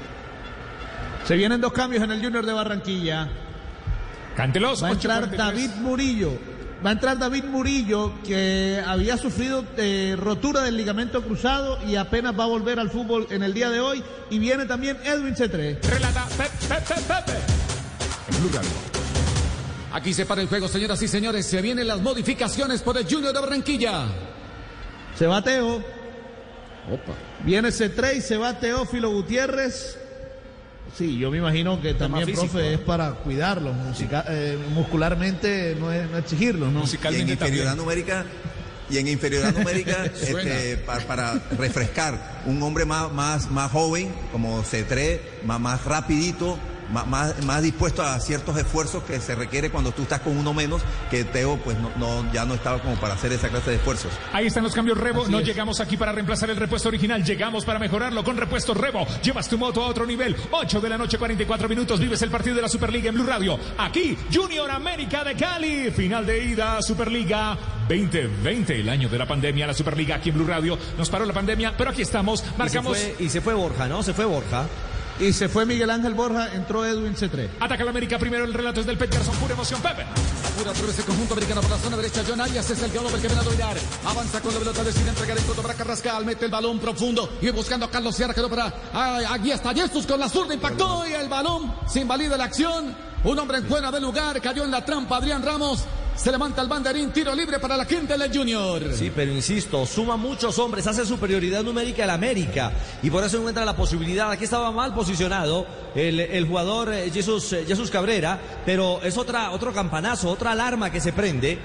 [1.28, 3.28] Se vienen dos cambios en el Junior de Barranquilla.
[4.36, 4.82] Cántelos.
[4.82, 5.36] Va a entrar 8:43.
[5.36, 6.55] David Murillo.
[6.84, 12.38] Va a entrar David Murillo, que había sufrido eh, rotura del ligamento cruzado y apenas
[12.38, 14.04] va a volver al fútbol en el día de hoy.
[14.30, 15.78] Y viene también Edwin Cetré.
[15.82, 17.38] Relata Pep, Pep, Pep, Pepe.
[18.28, 18.70] En Blue Radio.
[19.92, 23.32] Aquí se para el juego, señoras y señores, se vienen las modificaciones por el Junior
[23.32, 24.04] de Barranquilla.
[25.18, 25.82] Se bateo.
[27.42, 29.98] Viene C3 y se va Teófilo Gutiérrez.
[30.94, 32.70] Sí, yo me imagino que también, físico, profe, ¿no?
[32.74, 33.74] es para cuidarlos.
[33.76, 36.80] musica- eh, muscularmente no, es, no exigirlos, ¿no?
[37.18, 38.24] Y en inferioridad numérica
[38.88, 44.62] y en inferioridad numérica este, pa- para, refrescar un hombre más, más, más joven como
[44.62, 46.58] C3, más, más rapidito,
[46.92, 50.52] más, más, más dispuesto a ciertos esfuerzos que se requiere cuando tú estás con uno
[50.54, 53.76] menos, que Teo pues no, no- ya no estaba como para hacer esa clase de
[53.76, 54.12] esfuerzos.
[54.32, 55.22] Ahí están los cambios Rebo.
[55.22, 55.46] Así no es.
[55.46, 57.24] llegamos aquí para reemplazar el repuesto original.
[57.24, 59.06] Llegamos para mejorarlo con repuesto Rebo.
[59.22, 60.36] Llevas tu moto a otro nivel.
[60.50, 61.98] 8 de la noche, 44 minutos.
[62.00, 63.58] Vives el partido de la Superliga en Blue Radio.
[63.78, 65.90] Aquí, Junior América de Cali.
[65.90, 67.56] Final de ida, Superliga
[67.88, 68.80] 2020.
[68.80, 70.78] El año de la pandemia, la Superliga aquí en Blue Radio.
[70.98, 72.40] Nos paró la pandemia, pero aquí estamos.
[72.42, 72.98] Y se, Marcamos.
[72.98, 74.02] fue, y se fue Borja, ¿no?
[74.02, 74.66] Se fue Borja.
[75.18, 77.48] Y se fue Miguel Ángel Borja, entró Edwin C3.
[77.60, 78.44] Ataca la América primero.
[78.44, 79.34] El relato es del Pet Garzón.
[79.36, 80.04] Pura emoción, Pepe.
[80.58, 82.22] Pura por ese conjunto americano por la zona derecha.
[82.28, 83.76] John Arias es el que que viene a dominar.
[84.04, 86.24] Avanza con la pelota, decide entregar en contra para Carrascal.
[86.26, 88.34] Mete el balón profundo y buscando a Carlos Sierra.
[88.34, 88.72] Quedó para.
[88.92, 90.52] ah, aquí está Jesús con la zurda.
[90.52, 92.94] Impactó y el balón se invalida la acción.
[93.24, 94.42] Un hombre en fuera de lugar.
[94.42, 95.84] Cayó en la trampa Adrián Ramos.
[96.16, 97.10] Se levanta el banderín.
[97.12, 98.82] Tiro libre para la gente del Junior.
[98.94, 103.64] Sí, pero insisto, suma muchos hombres, hace superioridad numérica el América y por eso encuentra
[103.64, 104.30] la posibilidad.
[104.30, 109.50] Aquí estaba mal posicionado el, el jugador eh, Jesús, eh, Jesús Cabrera, pero es otra,
[109.50, 111.58] otro campanazo, otra alarma que se prende.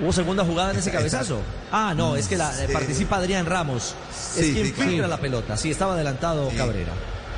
[0.00, 1.40] ¿Hubo segunda jugada en ese cabezazo?
[1.72, 2.72] Ah, no, es que la, eh, Sí.
[2.72, 3.94] participa Adrián Ramos.
[4.36, 4.90] es Sí, quien sí, claro.
[4.90, 5.56] filtra la pelota.
[5.56, 6.92] Sí, estaba adelantado Cabrera.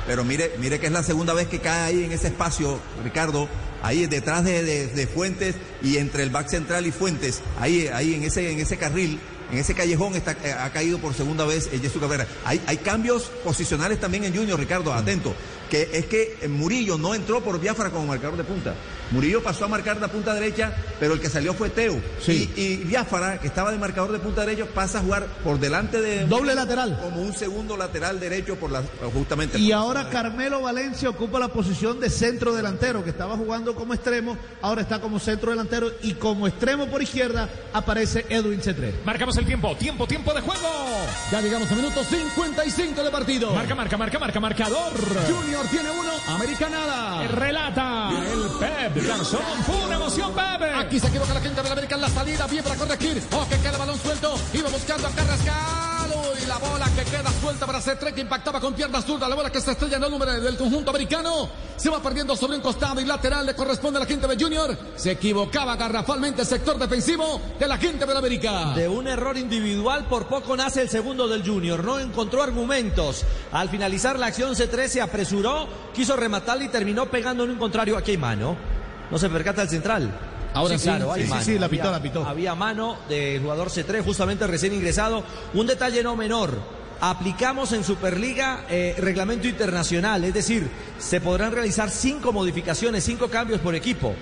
[0.05, 3.47] Pero mire, mire que es la segunda vez que cae ahí en ese espacio, Ricardo,
[3.81, 8.51] ahí detrás de, Fuentes y entre el back central y Fuentes, ahí, ahí en ese,
[8.51, 9.19] en ese carril,
[9.51, 12.27] en ese callejón está, eh, ha caído por segunda vez Jesús Cabrera.
[12.45, 15.33] Hay, hay cambios posicionales también en Junior, Ricardo, atento,
[15.69, 18.73] que es que Murillo no entró por Biafra como marcador de punta.
[19.11, 21.99] Murillo pasó a marcar la punta derecha, pero el que salió fue Teo.
[22.21, 22.51] Sí.
[22.55, 25.99] Y, y Biafara, que estaba de marcador de punta derecho, pasa a jugar por delante
[25.99, 26.25] de...
[26.25, 26.99] Doble lateral.
[27.01, 29.57] Como un segundo lateral derecho por la, justamente.
[29.57, 33.93] Y por ahora Carmelo Valencia ocupa la posición de centro delantero, que estaba jugando como
[33.93, 39.03] extremo, ahora está como centro delantero y como extremo por izquierda aparece Edwin C3.
[39.05, 39.75] Marcamos el tiempo.
[39.75, 40.67] Tiempo, tiempo de juego.
[41.31, 43.53] Ya llegamos a minuto 55 de partido.
[43.53, 44.93] Marca, marca, marca, marca, marcador.
[45.27, 46.11] Junior tiene uno.
[46.27, 47.27] América nada.
[47.27, 49.41] Relata el Pep Garzón.
[49.65, 50.73] Pura emoción, Pepe.
[50.73, 53.21] Aquí se equivoca la gente de la América en la salida, bien para corregir.
[53.31, 54.35] Oh, que queda el balón suelto.
[54.53, 55.98] Iba buscando a Carrascal.
[56.41, 59.27] Y la bola que queda suelta para C3 que impactaba con pierna zurda.
[59.27, 61.49] La bola que se estrella en el número del conjunto americano.
[61.75, 63.45] Se va perdiendo sobre un costado y lateral.
[63.45, 64.77] Le corresponde a la gente de Junior.
[64.95, 68.73] Se equivocaba garrafalmente el sector defensivo de la gente de la América.
[68.75, 71.83] De un error individual, por poco nace el segundo del Junior.
[71.83, 73.25] No encontró argumentos.
[73.51, 77.97] Al finalizar la acción, C3 se apresuró, quiso rematarle y terminó pegando en un contrario.
[77.97, 78.55] Aquí hay mano.
[79.09, 80.11] No se percata el central.
[80.53, 80.83] Ahora sí.
[80.83, 81.43] claro, hay Sí, sí, mano.
[81.45, 82.25] sí, la pitó, Había- la pitó.
[82.25, 85.23] Había mano del jugador C3, justamente recién ingresado.
[85.53, 86.57] Un detalle no menor.
[87.01, 93.61] Aplicamos en Superliga eh, reglamento internacional, es decir, se podrán realizar cinco modificaciones, cinco cambios
[93.61, 94.13] por equipo,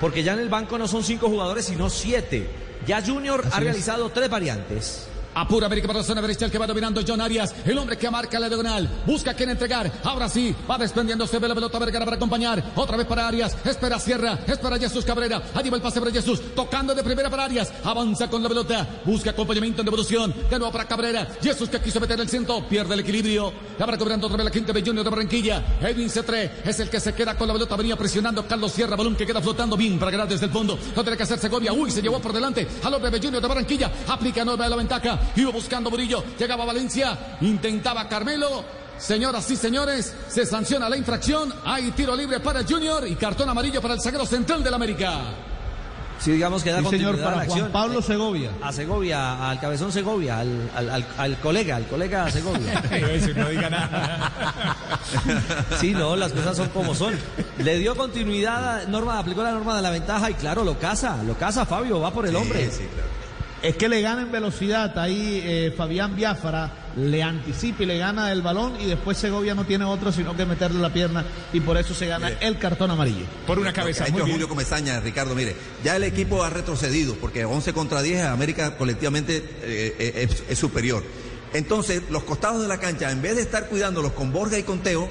[0.00, 2.48] porque ya en el banco no son cinco jugadores, sino siete.
[2.86, 5.06] Ya Junior ha realizado tres variantes.
[5.34, 8.10] Apura América para la zona derecha, el que va dominando John Arias, el hombre que
[8.10, 12.16] marca la diagonal, busca quien entregar, ahora sí, va desprendiéndose de la pelota Vergara para
[12.16, 16.12] acompañar, otra vez para Arias, espera Sierra, espera Jesús Cabrera, allí va el pase para
[16.12, 20.58] Jesús, tocando de primera para Arias, avanza con la pelota, busca acompañamiento en devolución, de
[20.58, 24.36] nuevo para Cabrera, Jesús que quiso meter el centro, pierde el equilibrio, va cobrando otra
[24.36, 27.48] vez la quinta de Junior de Barranquilla, Edwin C3 es el que se queda con
[27.48, 30.52] la pelota, venía presionando Carlos Sierra, balón que queda flotando bien para ganar desde el
[30.52, 33.42] fondo, no tiene que hacer Segovia, uy, se llevó por delante al hombre de Junior
[33.42, 38.64] de Barranquilla, aplica nueva la ventaja, iba buscando Murillo, llegaba Valencia, intentaba Carmelo,
[38.96, 41.52] Señoras y señores, se sanciona la infracción.
[41.64, 45.20] Hay tiro libre para el Junior y cartón amarillo para el zaguero central del América.
[46.20, 47.72] Sí, digamos que da Sí, señor, continuidad a la para Juan acción.
[47.72, 48.50] Pablo Segovia.
[48.62, 52.80] A Segovia, al cabezón Segovia, al, al- al- al colega, al colega Segovia.
[53.36, 54.32] no diga nada.
[55.80, 57.14] Sí, no, las cosas son como son.
[57.58, 61.34] Le dio continuidad, norma, aplicó la norma de la ventaja y claro, lo caza, lo
[61.36, 62.70] caza Fabio, va por el hombre.
[62.70, 63.08] Sí, sí, claro.
[63.64, 68.30] Es que le gana en velocidad, ahí eh, Fabián Biafara le anticipa y le gana
[68.30, 71.78] el balón y después Segovia no tiene otro sino que meterle la pierna y por
[71.78, 73.24] eso se gana el cartón amarillo.
[73.46, 74.04] Por una cabeza.
[74.04, 74.36] ha Muy hecho bien.
[74.36, 79.38] Julio Comesaña, Ricardo, mire, ya el equipo ha retrocedido porque 11 contra 10 América colectivamente
[79.62, 81.02] eh, eh, es, es superior.
[81.54, 84.80] Entonces, los costados de la cancha, en vez de estar cuidándolos con Borja y con
[84.80, 85.08] Teo,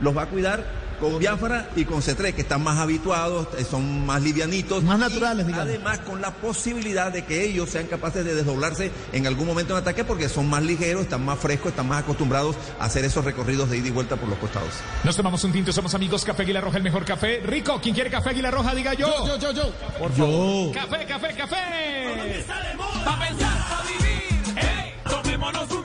[0.00, 4.06] los va a cuidar con Biafara y con C3, que están más habituados, eh, son
[4.06, 4.82] más livianitos.
[4.82, 5.68] Más y naturales, digamos.
[5.68, 9.80] Además, con la posibilidad de que ellos sean capaces de desdoblarse en algún momento en
[9.82, 13.70] ataque porque son más ligeros, están más frescos, están más acostumbrados a hacer esos recorridos
[13.70, 14.70] de ida y vuelta por los costados.
[15.04, 16.24] Nos tomamos un tinto, somos amigos.
[16.24, 17.40] Café Águila Roja, el mejor café.
[17.44, 18.74] Rico, ¿quién quiere café Águila Roja?
[18.74, 19.26] Diga yo.
[19.26, 19.72] Yo, yo, yo.
[20.16, 20.72] Yo.
[20.72, 22.44] Café, café, café.
[23.04, 24.58] Pa' pensar, pa' vivir.
[24.58, 25.77] Ey, tomémonos un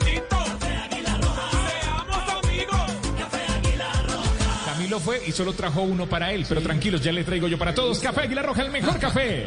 [5.00, 7.98] fue y solo trajo uno para él, pero tranquilos, ya le traigo yo para todos.
[8.00, 9.46] Café Águila Roja, el mejor café.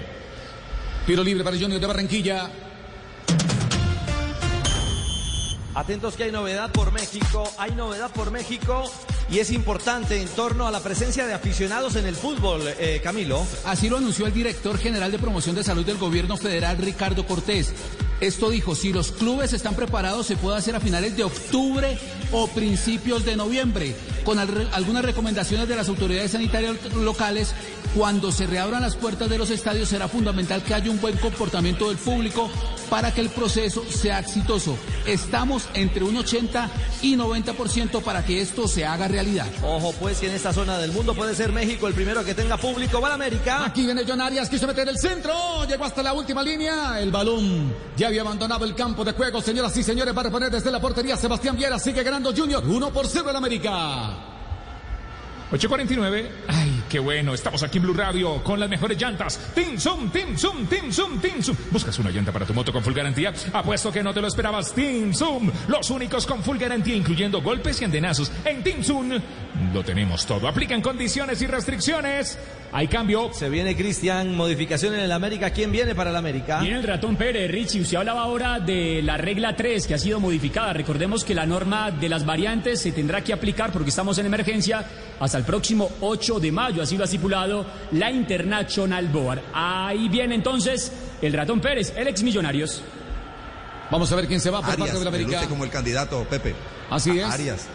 [1.05, 2.49] Tiro libre para Junior de Barranquilla.
[5.73, 8.91] Atentos que hay novedad por México, hay novedad por México
[9.29, 13.45] y es importante en torno a la presencia de aficionados en el fútbol, eh, Camilo.
[13.63, 17.73] Así lo anunció el director general de promoción de salud del gobierno federal, Ricardo Cortés.
[18.19, 21.99] Esto dijo, si los clubes están preparados, se puede hacer a finales de octubre
[22.31, 27.53] o principios de noviembre, con al- algunas recomendaciones de las autoridades sanitarias locales.
[27.97, 31.87] Cuando se reabran las puertas de los estadios será fundamental que haya un buen comportamiento
[31.87, 32.47] del público
[32.91, 34.77] para que el proceso sea exitoso.
[35.07, 36.69] Estamos entre un 80
[37.01, 39.47] y 90% para que esto se haga realidad.
[39.63, 42.57] Ojo pues que en esta zona del mundo puede ser México el primero que tenga
[42.57, 43.01] público.
[43.01, 43.65] Va la América.
[43.65, 47.73] Aquí viene John Arias, quiso meter el centro, llegó hasta la última línea, el balón
[47.97, 50.79] ya había abandonado el campo de juego, señoras y señores, va a reponer desde la
[50.79, 54.37] portería Sebastián Viera, sigue ganando Junior, 1 por 0 el América.
[55.51, 56.29] 8.49.
[56.47, 57.33] Ay, qué bueno.
[57.33, 59.37] Estamos aquí en Blue Radio con las mejores llantas.
[59.53, 61.57] Team Zoom, Team Zoom, Team Zoom, Team Zoom.
[61.71, 63.33] ¿Buscas una llanta para tu moto con full garantía?
[63.53, 64.73] Apuesto que no te lo esperabas.
[64.73, 65.51] Team Zoom.
[65.67, 68.31] Los únicos con full garantía, incluyendo golpes y andenazos.
[68.45, 69.19] En Team Zoom
[69.73, 70.47] lo tenemos todo.
[70.47, 72.37] Aplican condiciones y restricciones.
[72.71, 73.31] Hay cambio.
[73.33, 75.49] Se viene Cristian, modificación en el América.
[75.51, 76.59] ¿Quién viene para el América?
[76.59, 77.81] Viene el ratón Pérez, Richie.
[77.81, 80.73] Usted hablaba ahora de la regla 3 que ha sido modificada.
[80.73, 84.85] Recordemos que la norma de las variantes se tendrá que aplicar porque estamos en emergencia
[85.19, 86.76] hasta el próximo 8 de mayo.
[86.81, 89.41] Así lo ha estipulado la International Board.
[89.53, 92.81] Ahí viene entonces el ratón Pérez, el ex Millonarios.
[93.89, 95.37] Vamos a ver quién se va por Arias, parte de la me América.
[95.39, 96.55] luce como el candidato, Pepe.
[96.89, 97.33] Así A- es.
[97.33, 97.67] Arias.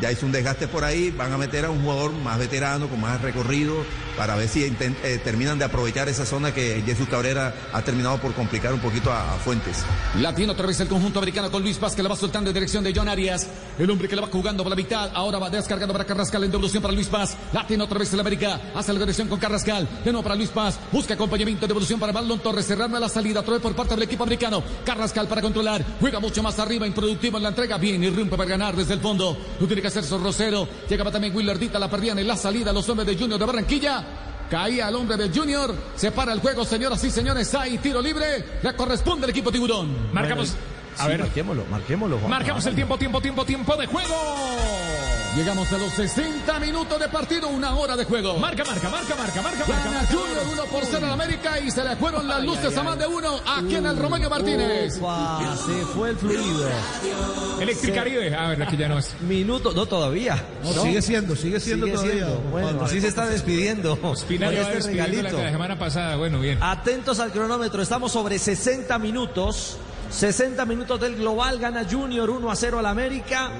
[0.00, 3.00] Ya hizo un desgaste por ahí, van a meter a un jugador más veterano, con
[3.00, 3.74] más recorrido,
[4.16, 8.32] para ver si eh, terminan de aprovechar esa zona que Jesús Cabrera ha terminado por
[8.34, 9.84] complicar un poquito a, a Fuentes.
[10.18, 12.54] La tiene otra vez el conjunto americano con Luis Paz que la va soltando en
[12.54, 13.46] dirección de John Arias.
[13.78, 15.10] El hombre que la va jugando por la mitad.
[15.14, 17.36] Ahora va descargando para Carrascal en devolución para Luis Paz.
[17.52, 18.60] La tiene otra vez el América.
[18.74, 19.88] Hace la dirección con Carrascal.
[20.04, 20.78] De nuevo para Luis Paz.
[20.92, 22.66] Busca acompañamiento de devolución para Marlon Torres.
[22.66, 23.40] Cerrando la salida.
[23.40, 24.62] Otra vez por parte del equipo americano.
[24.84, 25.84] Carrascal para controlar.
[26.00, 26.86] Juega mucho más arriba.
[26.86, 27.78] Improductivo en la entrega.
[27.78, 28.02] Bien.
[28.02, 29.36] Irrumpe para ganar desde el fondo.
[29.58, 29.66] Lo
[29.98, 30.68] hacer Rosero.
[30.88, 31.78] Llegaba también Willardita.
[31.78, 32.72] La perdían en la salida.
[32.72, 34.04] Los hombres de Junior de Barranquilla.
[34.50, 35.74] Caía el hombre del Junior.
[35.96, 37.54] Se para el juego, señoras y señores.
[37.54, 38.44] Hay tiro libre.
[38.62, 40.12] Le corresponde al equipo tiburón.
[40.12, 40.54] Marcamos.
[40.98, 42.18] A Sí, ver, marquémoslo, marquémoslo.
[42.18, 42.30] Juan.
[42.30, 44.14] marcamos el tiempo, tiempo, tiempo, tiempo de juego.
[45.36, 48.36] Llegamos a los 60 minutos de partido, una hora de juego.
[48.38, 49.64] Marca, marca, marca, marca, marca, marca.
[49.66, 50.12] Gana marca.
[50.12, 53.06] Junior 1 por 0 en América y se le fueron las luces a más de
[53.06, 54.94] uno aquí en el Romelio Martínez.
[54.94, 56.68] Se fue el fluido.
[57.60, 58.34] Electricaribe.
[58.34, 59.14] A ver, aquí ya no es.
[59.20, 60.42] Minuto, no todavía.
[60.64, 62.24] No, sigue siendo, sigue siendo Sigue todavía.
[62.26, 62.40] siendo.
[62.50, 63.96] Bueno, así se está despidiendo.
[64.26, 66.16] Pina con ya va este despidiendo la la semana pasada.
[66.16, 66.58] Bueno, bien.
[66.60, 69.78] Atentos al cronómetro, estamos sobre 60 minutos.
[70.10, 73.50] 60 minutos del global, gana Junior 1 a 0 al América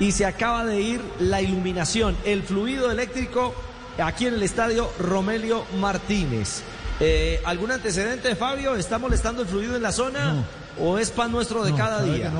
[0.00, 3.54] y se acaba de ir la iluminación, el fluido eléctrico
[4.02, 6.62] aquí en el estadio Romelio Martínez.
[7.00, 8.74] Eh, ¿Algún antecedente, Fabio?
[8.74, 10.44] ¿Está molestando el fluido en la zona
[10.80, 12.32] o es pan nuestro de No, cada día?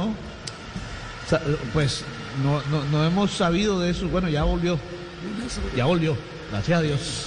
[1.73, 2.05] Pues
[2.43, 4.09] no, no, no hemos sabido de eso.
[4.09, 4.79] Bueno, ya volvió.
[5.77, 6.17] Ya volvió.
[6.51, 7.27] Gracias a Dios.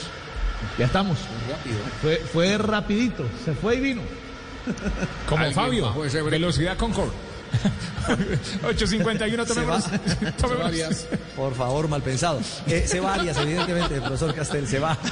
[0.78, 1.18] Ya estamos.
[2.02, 3.26] Fue, fue rapidito.
[3.46, 4.02] Se fue y vino.
[5.30, 5.94] Como Fabio.
[6.30, 7.12] Velocidad Concord.
[8.64, 9.84] 8.51, tomemos.
[10.38, 10.64] tomemos.
[10.64, 11.08] Varias.
[11.36, 12.40] Por favor, mal pensado.
[12.66, 14.98] Eh, se va Arias, evidentemente, el profesor Castel, se va.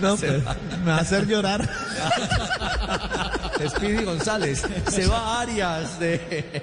[0.00, 0.56] No, Se pues, va.
[0.84, 1.68] me va a hacer llorar.
[3.68, 4.62] Speedy González.
[4.90, 6.62] Se va Arias de-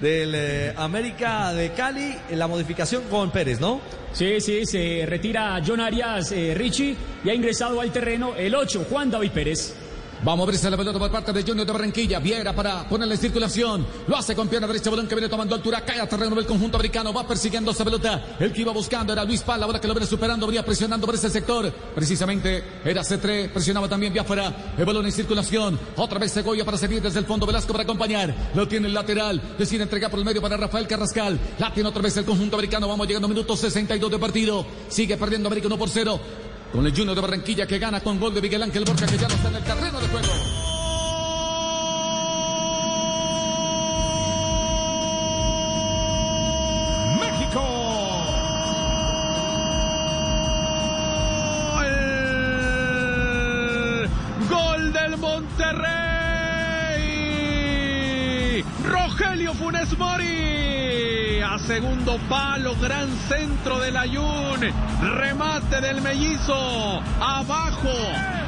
[0.00, 2.16] del eh, América de Cali.
[2.32, 3.80] La modificación con Pérez, ¿no?
[4.12, 8.86] Sí, sí, se retira John Arias eh, Richie y ha ingresado al terreno el 8,
[8.90, 9.74] Juan David Pérez.
[10.22, 12.18] Vamos a abrirse la pelota por parte de Junior de Barranquilla.
[12.18, 13.86] Viera para ponerle en circulación.
[14.06, 14.90] Lo hace con pierna derecha.
[14.90, 15.84] Balón que viene tomando altura.
[15.84, 17.12] Cae a terreno del conjunto americano.
[17.12, 18.36] Va persiguiendo esa pelota.
[18.38, 19.62] El que iba buscando era Luis Pal.
[19.62, 21.70] Ahora que lo viene superando, venía presionando por ese sector.
[21.94, 23.50] Precisamente era C3.
[23.50, 24.74] Presionaba también Biafara.
[24.76, 25.78] El balón en circulación.
[25.96, 27.46] Otra vez Segovia para seguir desde el fondo.
[27.46, 28.34] Velasco para acompañar.
[28.54, 29.40] Lo tiene el lateral.
[29.58, 31.38] Decide entregar por el medio para Rafael Carrascal.
[31.58, 32.88] La tiene otra vez el conjunto americano.
[32.88, 34.66] Vamos llegando a minutos 62 de partido.
[34.88, 36.20] Sigue perdiendo América 1 por 0.
[36.72, 39.28] Con el Junior de Barranquilla que gana con gol de Miguel Ángel Borja que ya
[39.28, 40.66] no está en el terreno de juego.
[55.16, 55.84] Monterrey.
[58.84, 60.65] Rogelio Funes Mori.
[61.48, 64.60] A segundo palo, gran centro del Ayun.
[65.00, 67.00] Remate del mellizo.
[67.20, 67.94] Abajo,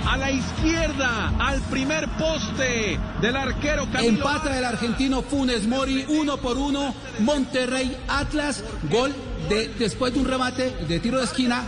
[0.04, 4.16] a la izquierda, al primer poste del arquero Camilo.
[4.16, 6.92] Empata el argentino Funes Mori, uno por uno.
[7.20, 9.14] Monterrey Atlas, gol
[9.48, 11.62] de, después de un remate de tiro de esquina,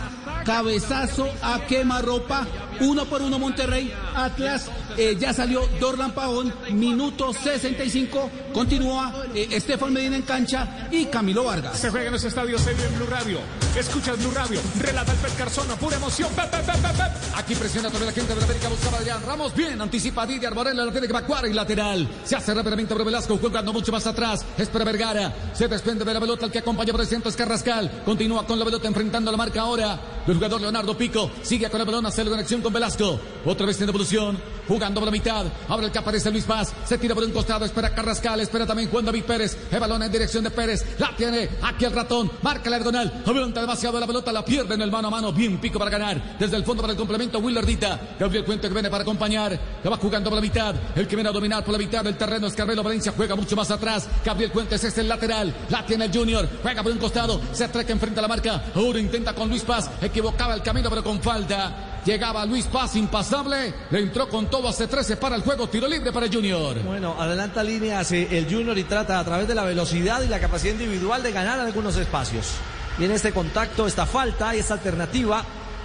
[0.45, 2.45] cabezazo a quemarropa,
[2.81, 9.93] uno por uno Monterrey, Atlas, eh, ya salió Dorlan Pavón, minuto 65, continúa eh, Estefan
[9.93, 11.77] Medina en cancha y Camilo Vargas.
[11.77, 13.39] Se juega en los estadios en Blue Radio.
[13.75, 14.59] Escuchas Blue Radio.
[14.79, 15.67] Relata el Pet Garzón.
[15.79, 16.29] Pura emoción.
[16.35, 17.21] Pep, pep, pep, pep, pep.
[17.35, 20.25] Aquí presiona sobre la gente de la América, buscaba a Adrián Ramos, bien, anticipa a
[20.27, 22.07] Didier Moreno, lo tiene que evacuar y lateral.
[22.23, 26.19] Se hace rápidamente por Velasco, jugando mucho más atrás, espera Vergara, se desprende de la
[26.19, 29.37] pelota, el que acompaña por el centro es Carrascal, continúa con la pelota enfrentando la
[29.37, 29.99] marca ahora.
[30.27, 33.79] El jugador Leonardo Pico sigue con la pelota, hace la conexión con Velasco, otra vez
[33.79, 34.37] en devolución,
[34.67, 37.65] jugando por la mitad, ahora el que aparece Luis Paz, se tira por un costado,
[37.65, 41.49] espera Carrascal, espera también Juan David Pérez, el balón en dirección de Pérez, la tiene
[41.61, 45.07] aquí el ratón, marca la diagonal, avienta demasiado la pelota, la pierde en el mano
[45.07, 48.67] a mano, bien Pico para ganar, desde el fondo para el complemento, Willardita, Gabriel Puente
[48.67, 51.63] que viene para acompañar, que va jugando por la mitad, el que viene a dominar
[51.63, 54.97] por la mitad del terreno es Carmelo Valencia, juega mucho más atrás, Gabriel Puentes es
[54.97, 58.27] el lateral, la tiene el Junior, juega por un costado, se atraca enfrente a la
[58.27, 61.90] marca, ahora intenta con Luis Paz, equivocaba el camino pero con falta.
[62.05, 66.11] Llegaba Luis Paz impasable, le entró con todo hace 13 para el juego, tiro libre
[66.11, 66.81] para el Junior.
[66.81, 70.73] Bueno, adelanta líneas el Junior y trata a través de la velocidad y la capacidad
[70.73, 72.53] individual de ganar algunos espacios.
[72.97, 75.43] Viene este contacto, esta falta y esta alternativa,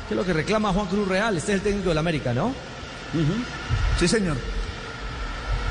[0.08, 1.36] que es lo que reclama Juan Cruz Real.
[1.36, 2.54] Este es el técnico del América, ¿no?
[3.98, 4.36] Sí, señor.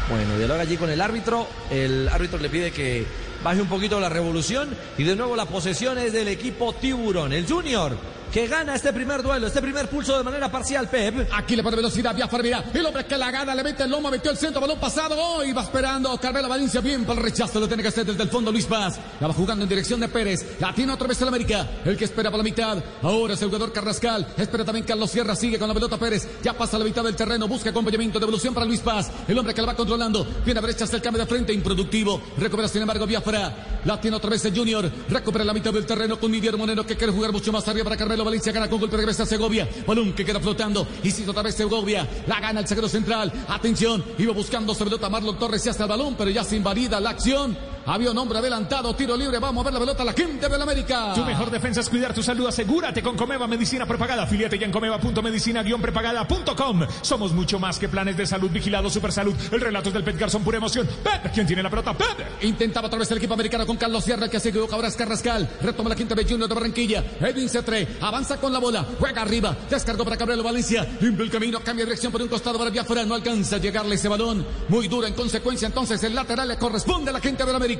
[0.09, 1.47] Bueno, dialoga allí con el árbitro.
[1.71, 3.05] El árbitro le pide que
[3.43, 4.69] baje un poquito la revolución.
[4.97, 7.33] Y de nuevo la posesión es del equipo Tiburón.
[7.33, 7.97] El Junior
[8.31, 11.29] que gana este primer duelo, este primer pulso de manera parcial, Pep.
[11.33, 12.63] Aquí le pone velocidad, Biafar, mira.
[12.73, 15.43] El hombre que la gana, le mete el lomo, metió el centro, balón pasado.
[15.43, 16.81] Y va esperando Carmelo Valencia.
[16.81, 18.99] Bien para el rechazo, lo tiene que hacer desde el fondo Luis Paz.
[19.19, 20.59] La va jugando en dirección de Pérez.
[20.59, 21.67] La tiene otra vez el América.
[21.85, 22.83] El que espera por la mitad.
[23.01, 24.27] Ahora es el jugador Carrascal.
[24.37, 25.35] Espera también Carlos Sierra.
[25.35, 26.27] Sigue con la pelota Pérez.
[26.43, 27.47] Ya pasa la mitad del terreno.
[27.47, 29.11] Busca acompañamiento de evolución para Luis Paz.
[29.27, 30.25] El hombre que la va controlando.
[30.43, 31.53] Viene a derecha hasta el cambio de frente.
[31.53, 32.21] Improductivo.
[32.37, 33.74] Recupera sin embargo Biafra.
[33.85, 34.91] La tiene otra vez el Junior.
[35.09, 37.97] Recupera la mitad del terreno con Didier Monero que quiere jugar mucho más arriba para
[37.97, 38.51] Carmelo Valencia.
[38.51, 39.69] Gana con golpe de cabeza Segovia.
[39.85, 40.87] Balón que queda flotando.
[41.03, 42.07] Y si otra vez Segovia.
[42.27, 43.31] La gana el zaguero central.
[43.47, 44.03] Atención.
[44.17, 47.11] Iba buscando su pelota Marlon Torres y hasta el balón, pero ya se invalida la
[47.11, 47.74] acción.
[47.85, 48.93] Había un hombre adelantado.
[48.95, 49.37] Tiro libre.
[49.39, 51.13] Vamos a ver la pelota a la gente del América.
[51.13, 52.47] Tu mejor defensa es cuidar tu salud.
[52.47, 54.23] Asegúrate con Comeva Medicina Prepagada.
[54.23, 56.87] Afiliate ya en comeva.medicina-prepagada.com.
[57.01, 59.35] Somos mucho más que planes de salud vigilado Super Salud.
[59.51, 60.87] El relato es del Pet Garzón, pura emoción.
[61.03, 61.95] Pep, ¿quién tiene la pelota?
[61.95, 62.41] Pep.
[62.41, 65.47] Intentaba otra vez el equipo americano con Carlos Sierra, que se equivoca ahora es Carrascal.
[65.61, 67.03] Retoma la quinta de Junior de Barranquilla.
[67.21, 68.83] Edwin Cetre avanza con la bola.
[68.99, 69.55] Juega arriba.
[69.69, 70.87] Descargó para Cabrero Valencia.
[71.01, 71.59] Limpia el camino.
[71.59, 73.05] Cambia de dirección por un costado para Biafra.
[73.05, 74.43] No alcanza a llegarle ese balón.
[74.69, 75.67] Muy duro en consecuencia.
[75.67, 77.74] Entonces el lateral le corresponde a la gente del América.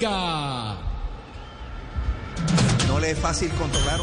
[2.87, 4.01] No le es fácil controlar.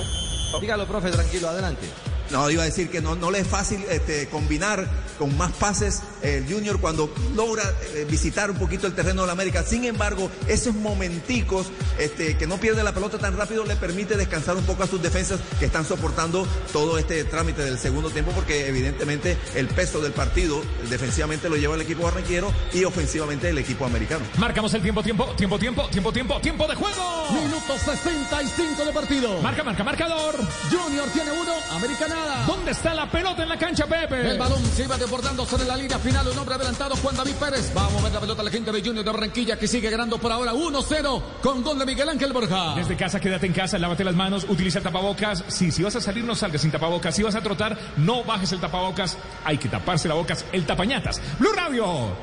[0.61, 1.89] Dígalo, profe, tranquilo, adelante.
[2.33, 6.03] No, iba a decir que no, no le es fácil este, combinar con más pases
[6.23, 7.63] el Junior cuando logra
[7.95, 9.63] eh, visitar un poquito el terreno de la América.
[9.63, 11.67] Sin embargo, esos momenticos
[11.99, 15.03] este, que no pierde la pelota tan rápido le permite descansar un poco a sus
[15.03, 20.13] defensas que están soportando todo este trámite del segundo tiempo porque evidentemente el peso del
[20.13, 24.25] partido defensivamente lo lleva el equipo barranquero y ofensivamente el equipo americano.
[24.39, 27.27] Marcamos el tiempo, tiempo, tiempo, tiempo, tiempo, tiempo, tiempo de juego.
[27.33, 29.43] Minuto 65 de partido.
[29.43, 30.37] Marca, marca, marcador.
[30.71, 32.09] Junior tiene uno, América
[32.47, 34.31] ¿Dónde está la pelota en la cancha, Pepe?
[34.31, 36.27] El balón se iba desbordando sobre la línea final.
[36.29, 37.73] Un hombre adelantado, Juan David Pérez.
[37.75, 40.19] Vamos a ver la pelota a la gente de Junior de Barranquilla que sigue ganando
[40.19, 42.75] por ahora 1-0 con gol de Miguel Ángel Borja.
[42.75, 45.45] Desde casa, quédate en casa, lávate las manos, utiliza el tapabocas.
[45.49, 47.15] Sí, si vas a salir, no salgas sin tapabocas.
[47.15, 49.17] Si vas a trotar, no bajes el tapabocas.
[49.45, 51.21] Hay que taparse la boca, el tapañatas.
[51.39, 52.17] Blue Radio.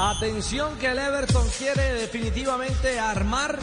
[0.00, 3.58] Atención que el Everton quiere definitivamente armar,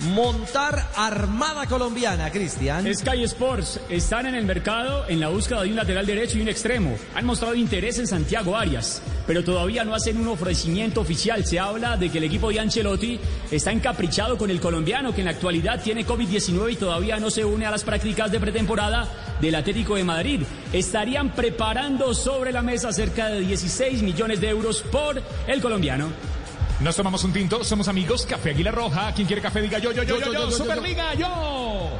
[0.00, 2.86] montar armada colombiana, Cristian.
[2.94, 6.48] Sky Sports están en el mercado en la búsqueda de un lateral derecho y un
[6.48, 6.96] extremo.
[7.14, 11.44] Han mostrado interés en Santiago Arias, pero todavía no hacen un ofrecimiento oficial.
[11.44, 13.18] Se habla de que el equipo de Ancelotti
[13.50, 17.44] está encaprichado con el colombiano, que en la actualidad tiene COVID-19 y todavía no se
[17.44, 19.08] une a las prácticas de pretemporada
[19.40, 20.42] del Atlético de Madrid.
[20.72, 26.37] Estarían preparando sobre la mesa cerca de 16 millones de euros por el colombiano.
[26.80, 28.24] Nos tomamos un tinto, somos amigos.
[28.24, 29.12] Café Águila Roja.
[29.12, 30.26] Quien quiere café, diga yo, yo, yo, yo, yo.
[30.26, 31.90] Yo, yo, yo, yo, Superliga, yo.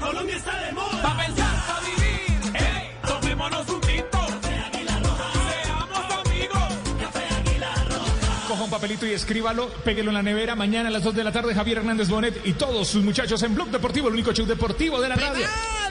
[0.00, 1.02] Colombia está de moda.
[1.02, 2.54] Pa' pensar, pa' vivir.
[2.54, 3.77] Ey, tomémonos un
[8.78, 10.54] papelito y escríbalo, péguelo en la nevera.
[10.54, 13.56] Mañana a las 2 de la tarde, Javier Hernández Bonet y todos sus muchachos en
[13.56, 15.44] Blog Deportivo, el único show deportivo de la radio.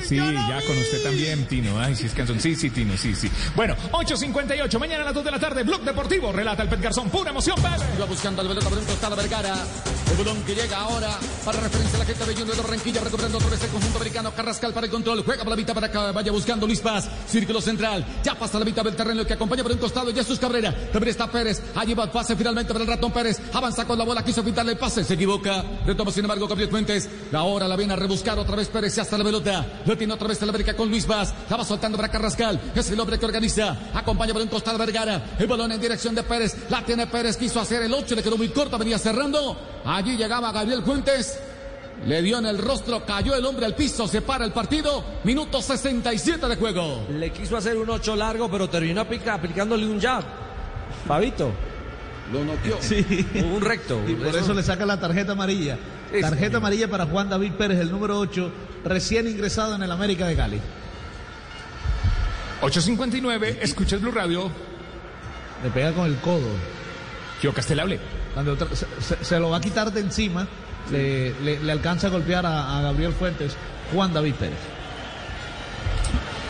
[0.03, 1.77] Sí, ya con usted también, Tino.
[1.77, 2.39] Ay, sí es canción.
[2.39, 3.29] Sí, sí, Tino, sí, sí.
[3.57, 7.09] Bueno, 8.58, mañana a las 2 de la tarde, Blog Deportivo, relata el Pet Garzón,
[7.09, 7.57] pura emoción.
[7.61, 9.55] Va buscando al pelota por un costado Vergara.
[10.09, 11.09] El balón que llega ahora
[11.43, 14.31] para referencia a la gente de Junior de Barranquilla, recuperando otra vez el conjunto americano.
[14.33, 15.23] Carrascal para el control.
[15.25, 16.11] Juega por la mitad para acá.
[16.13, 17.09] Vaya buscando Luis Paz.
[17.27, 18.05] Círculo central.
[18.23, 20.13] Ya pasa la mitad del terreno que acompaña por un costado.
[20.13, 20.73] Jesús Cabrera.
[20.93, 21.61] También está Pérez.
[21.75, 23.39] Allí va el pase finalmente el ratón Pérez.
[23.53, 24.23] Avanza con la bola.
[24.23, 25.03] Quiso pintarle el pase.
[25.03, 25.63] Se equivoca.
[25.85, 27.09] Retoma sin embargo Gabriel Fuentes.
[27.31, 28.97] La hora la viene a rebuscar otra vez Pérez.
[28.97, 29.65] Y hasta la pelota.
[29.85, 31.33] Lo tiene otra vez el América con Luis Paz.
[31.49, 32.59] La va soltando para Carrascal.
[32.75, 33.77] Es el hombre que organiza.
[33.93, 35.35] Acompaña por un costado Vergara.
[35.39, 36.55] El balón en dirección de Pérez.
[36.69, 37.37] La tiene Pérez.
[37.37, 38.15] Quiso hacer el 8.
[38.15, 38.77] Le quedó muy corta.
[38.77, 39.57] Venía cerrando.
[39.85, 41.37] Allí llegaba Gabriel Fuentes.
[42.05, 45.61] Le dio en el rostro, cayó el hombre al piso, se para el partido, minuto
[45.61, 47.05] 67 de juego.
[47.09, 50.23] Le quiso hacer un 8 largo, pero terminó aplicándole un jab.
[51.07, 51.51] Fabito.
[52.31, 52.77] Lo noqueó.
[52.81, 53.25] Sí.
[53.43, 54.01] Un recto.
[54.07, 55.77] Y por eso le saca la tarjeta amarilla.
[56.13, 56.55] Sí, Tarjeta señor.
[56.57, 58.51] amarilla para Juan David Pérez, el número 8,
[58.85, 60.59] recién ingresado en el América de Cali.
[62.61, 64.49] 8.59, escucha el Blue Radio.
[65.63, 66.47] Le pega con el codo.
[67.41, 67.99] Yo Castelable.
[68.33, 70.47] Cuando se, se- se lo va a quitar de encima,
[70.91, 73.55] le, le- le alcanza a golpear a, a Gabriel Fuentes,
[73.93, 74.57] Juan David Pérez.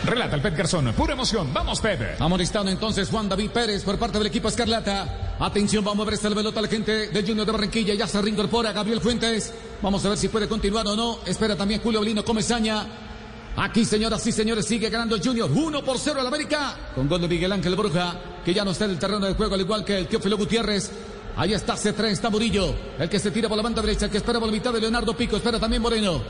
[0.08, 1.52] Relata el Pet Garzón, pura emoción.
[1.52, 2.16] Vamos, Pepe.
[2.18, 5.36] Amonestado entonces Juan David Pérez por parte del equipo Escarlata.
[5.38, 7.92] Atención, vamos a ver esta pelota la gente del Junior de Barranquilla.
[7.92, 9.52] Ya se reincorpora Gabriel Fuentes.
[9.82, 11.18] Vamos a ver si puede continuar o no.
[11.26, 12.86] Espera también Julio Belino Comesaña.
[13.56, 15.50] Aquí, señoras y señores, sigue ganando Junior.
[15.50, 16.74] 1 por 0 al América.
[16.94, 19.54] Con gol de Miguel Ángel Bruja, que ya no está en el terreno de juego,
[19.56, 20.90] al igual que el Teófilo Gutiérrez.
[21.36, 22.74] Ahí está C3, está Murillo.
[22.98, 24.80] El que se tira por la banda derecha, el que espera por la mitad de
[24.80, 25.36] Leonardo Pico.
[25.36, 26.22] Espera también Moreno.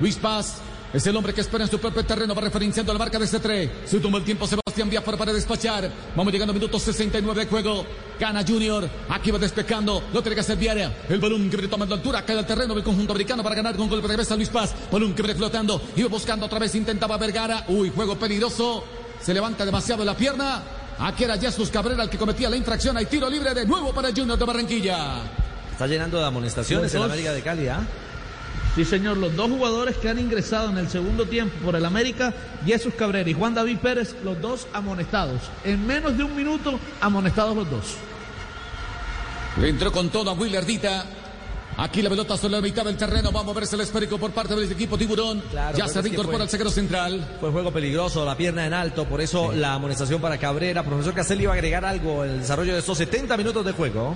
[0.00, 0.62] Luis Paz.
[0.92, 3.70] Es el hombre que espera en su propio terreno, va referenciando la marca de C3.
[3.84, 5.90] Se tomó el tiempo Sebastián Biafar para despachar.
[6.14, 7.84] Vamos llegando a minuto 69 de juego.
[8.18, 8.88] Gana Junior.
[9.08, 10.02] Aquí va despejando.
[10.12, 10.92] Lo tiene que hacer Viera.
[11.08, 12.24] El balón que viene tomando altura.
[12.24, 14.74] Cae al terreno del conjunto americano para ganar con golpe de cabeza Luis Paz.
[14.90, 15.82] Balón que viene flotando.
[15.96, 16.74] Iba buscando otra vez.
[16.74, 17.64] Intentaba Vergara.
[17.68, 18.84] Uy, juego peligroso.
[19.20, 20.62] Se levanta demasiado la pierna.
[20.98, 22.96] Aquí era Jesús Cabrera el que cometía la infracción.
[22.96, 25.22] Hay tiro libre de nuevo para Junior de Barranquilla.
[25.72, 27.06] Está llenando de amonestaciones en la.
[27.06, 27.86] América de Cali, ¿ah?
[28.76, 32.34] Sí, señor, los dos jugadores que han ingresado en el segundo tiempo por el América,
[32.66, 35.40] Jesús Cabrera y Juan David Pérez, los dos amonestados.
[35.64, 37.94] En menos de un minuto, amonestados los dos.
[39.58, 41.06] Le entró con todo a Willardita.
[41.78, 43.32] Aquí la pelota sobre la mitad del terreno.
[43.32, 45.42] Vamos a verse el esférico por parte del equipo Tiburón.
[45.50, 47.38] Claro, ya se reincorpora el zaguero central.
[47.40, 50.82] Fue juego peligroso, la pierna en alto, por eso la amonestación para Cabrera.
[50.82, 54.14] Profesor Castelli iba a agregar algo en el desarrollo de estos 70 minutos de juego.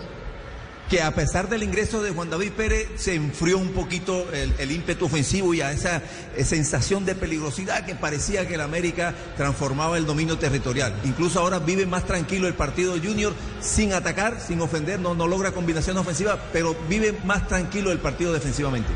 [0.90, 4.72] Que a pesar del ingreso de Juan David Pérez se enfrió un poquito el, el
[4.72, 6.02] ímpetu ofensivo y a esa
[6.36, 10.92] eh, sensación de peligrosidad que parecía que el América transformaba el dominio territorial.
[11.04, 15.52] Incluso ahora vive más tranquilo el partido Junior sin atacar, sin ofender, no, no logra
[15.52, 18.90] combinación ofensiva, pero vive más tranquilo el partido defensivamente.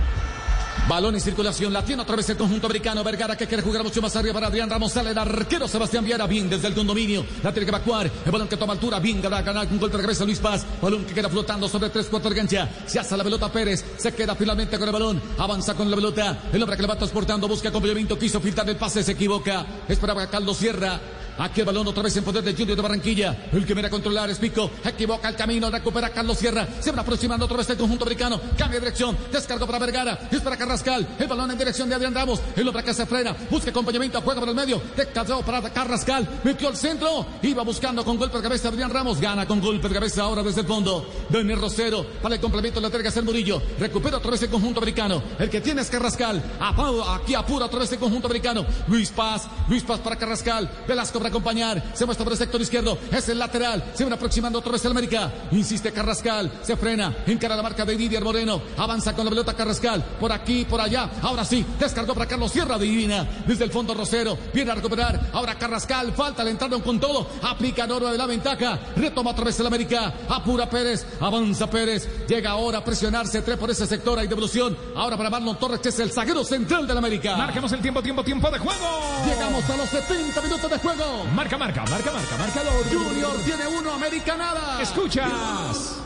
[0.88, 3.02] Balón en circulación, la tiene otra vez el conjunto americano.
[3.02, 4.92] Vergara que quiere jugar mucho más arriba para Adrián Ramos.
[4.92, 7.24] Sale el arquero Sebastián Viera, bien desde el condominio.
[7.42, 8.10] La tiene que evacuar.
[8.24, 10.66] El balón que toma altura, bien gana, gana con golpe de cabeza Luis Paz.
[10.82, 12.68] Balón que queda flotando sobre 3-4 de gancha.
[12.86, 13.84] Se hace la pelota Pérez.
[13.96, 15.22] Se queda finalmente con el balón.
[15.38, 16.38] Avanza con la pelota.
[16.52, 18.18] El hombre que le va transportando busca complemento.
[18.18, 19.64] Quiso filtrar el pase, se equivoca.
[19.88, 21.00] Esperaba a Carlos Sierra.
[21.38, 23.48] Aquí el balón otra vez en poder de Junior de Barranquilla.
[23.52, 24.70] El que viene a controlar es Pico.
[24.84, 26.66] Equivoca el camino, recupera Carlos Sierra.
[26.80, 28.40] Se va aproximando otra vez el conjunto americano.
[28.56, 29.16] Cambia de dirección.
[29.32, 30.28] Descargo para Vergara.
[30.30, 31.06] Es para Carrascal.
[31.18, 32.40] El balón en dirección de Adrián Ramos.
[32.56, 33.34] El hombre que se frena.
[33.50, 34.20] Busca acompañamiento.
[34.20, 34.80] Juega por el medio.
[34.96, 36.28] Descargó para Carrascal.
[36.44, 37.26] Metió al centro.
[37.42, 39.20] Iba buscando con golpe de cabeza Adrián Ramos.
[39.20, 41.06] Gana con golpe de cabeza ahora desde el fondo.
[41.28, 42.04] Daniel Rosero.
[42.22, 43.60] Para el complemento la que hacer Murillo.
[43.78, 45.22] Recupera otra vez el conjunto americano.
[45.38, 46.42] El que tiene es Carrascal.
[46.60, 48.64] Apa- Aquí apura otra vez el conjunto americano.
[48.88, 49.48] Luis Paz.
[49.68, 50.70] Luis Paz para Carrascal.
[50.86, 51.82] Velasco acompañar.
[51.94, 52.98] Se muestra por el sector izquierdo.
[53.10, 53.84] Es el lateral.
[53.94, 55.32] Se van aproximando otra vez el América.
[55.52, 56.50] Insiste Carrascal.
[56.62, 57.14] Se frena.
[57.26, 58.60] Encara la marca de Didier Moreno.
[58.76, 60.02] Avanza con la pelota Carrascal.
[60.20, 61.10] Por aquí, por allá.
[61.22, 61.64] Ahora sí.
[61.78, 63.26] Descargó para Carlos Sierra Divina.
[63.46, 64.38] Desde el fondo Rosero.
[64.52, 65.30] Viene a recuperar.
[65.32, 66.12] Ahora Carrascal.
[66.12, 66.44] Falta.
[66.44, 67.26] Le entraron con todo.
[67.42, 68.78] Aplica Noro de la ventaja.
[68.96, 70.12] Retoma otra vez el América.
[70.28, 71.06] Apura Pérez.
[71.20, 72.26] Avanza Pérez.
[72.26, 73.42] Llega ahora a presionarse.
[73.42, 74.18] Tres por ese sector.
[74.18, 74.76] Hay devolución.
[74.96, 77.36] Ahora para Marlon Torres, que es el zaguero central del América.
[77.36, 78.84] Marcamos el tiempo, tiempo, tiempo de juego.
[79.26, 81.04] Llegamos a los 70 minutos de juego.
[81.34, 82.84] Marca, marca, marca, marca, marcador.
[82.90, 84.82] Junior tiene uno, América nada.
[84.82, 86.00] Escuchas.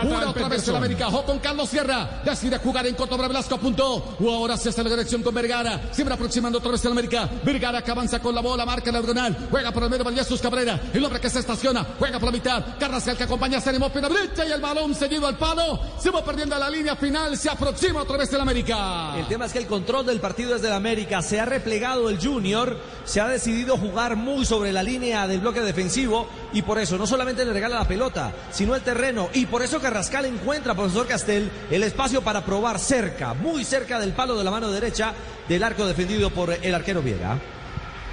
[0.00, 0.76] Apura el otra vez el.
[0.76, 1.08] América.
[1.08, 2.22] Ojo con Carlos Sierra.
[2.24, 3.54] Decide jugar en contra Velasco.
[3.56, 4.16] Apuntó.
[4.20, 5.90] O ahora se hace la dirección con Vergara.
[5.92, 7.28] Siempre aproximando otra vez el América.
[7.44, 8.64] Vergara que avanza con la bola.
[8.64, 9.48] Marca el diagonal.
[9.50, 10.80] Juega por el medio Jesús Cabrera.
[10.92, 11.86] El hombre que se estaciona.
[11.98, 12.78] Juega por la mitad.
[12.78, 13.60] Carrascal que acompaña.
[13.60, 15.80] Se animó pena derecha y el balón seguido al palo.
[15.98, 17.36] Se va perdiendo a la línea final.
[17.36, 19.16] Se aproxima otra vez el América.
[19.16, 21.22] El tema es que el control del partido es del América.
[21.22, 25.62] Se ha replegado el Junior, se ha decidido jugar muy sobre la línea del bloque
[25.62, 29.30] defensivo y por eso no solamente le regala la pelota, sino el terreno.
[29.32, 34.12] Y por eso Carrascal encuentra, profesor Castel, el espacio para probar cerca, muy cerca del
[34.12, 35.14] palo de la mano derecha
[35.48, 37.38] del arco defendido por el arquero Viera.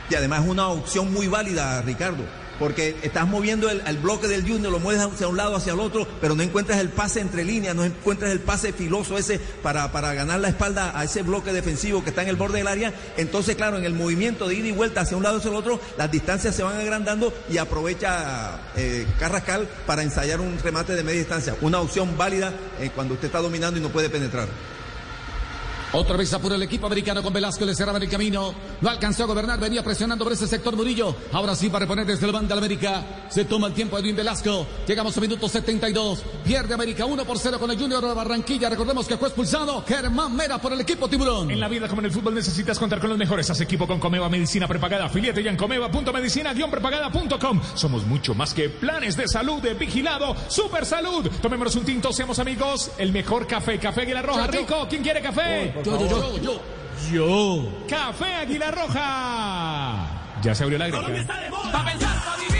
[0.09, 2.23] Y además una opción muy válida, Ricardo.
[2.60, 6.08] Porque estás moviendo el, bloque del Junior, lo mueves hacia un lado, hacia el otro,
[6.22, 10.14] pero no encuentras el pase entre líneas, no encuentras el pase filoso ese para, para
[10.14, 12.93] ganar la espalda a ese bloque defensivo que está en el borde del área.
[13.18, 15.80] Entonces, claro, en el movimiento de ida y vuelta hacia un lado hacia el otro,
[15.97, 21.20] las distancias se van agrandando y aprovecha eh, Carrascal para ensayar un remate de media
[21.20, 21.55] distancia.
[21.62, 24.47] Una opción válida eh, cuando usted está dominando y no puede penetrar.
[25.93, 28.53] Otra vez apura el equipo americano con Velasco, le cerraba el camino.
[28.81, 31.15] No alcanzó a gobernar, venía presionando por ese sector Murillo.
[31.31, 33.03] Ahora sí para reponer desde el banda de América.
[33.29, 34.67] Se toma el tiempo de Edwin Velasco.
[34.85, 36.23] Llegamos a minuto 72.
[36.43, 38.69] Pierde América 1 por 0 con el Junior de Barranquilla.
[38.69, 41.51] Recordemos que fue expulsado Germán Mera por el equipo Tiburón.
[41.51, 43.49] En la vida como en el fútbol necesitas contar con los mejores.
[43.49, 45.05] Haz equipo con Comeva Medicina Prepagada.
[45.05, 47.61] Afiliate ya en comeva.medicina-prepagada.com.
[47.75, 50.35] Somos mucho más que planes de salud de vigilado.
[50.49, 51.29] Super salud.
[51.41, 52.91] Tomémonos un tinto, seamos amigos.
[52.97, 53.79] El mejor café.
[53.79, 54.47] Café Aguilar Roja.
[54.47, 55.76] Rico, ¿quién quiere café?
[55.84, 56.61] Yo, yo, yo, yo.
[57.11, 57.88] Yo.
[57.88, 60.07] Café Aguilar Roja.
[60.41, 61.15] Ya se abrió la grieta.
[61.15, 61.71] está de moda.
[61.71, 62.57] Pa' pensar, pa' vivir.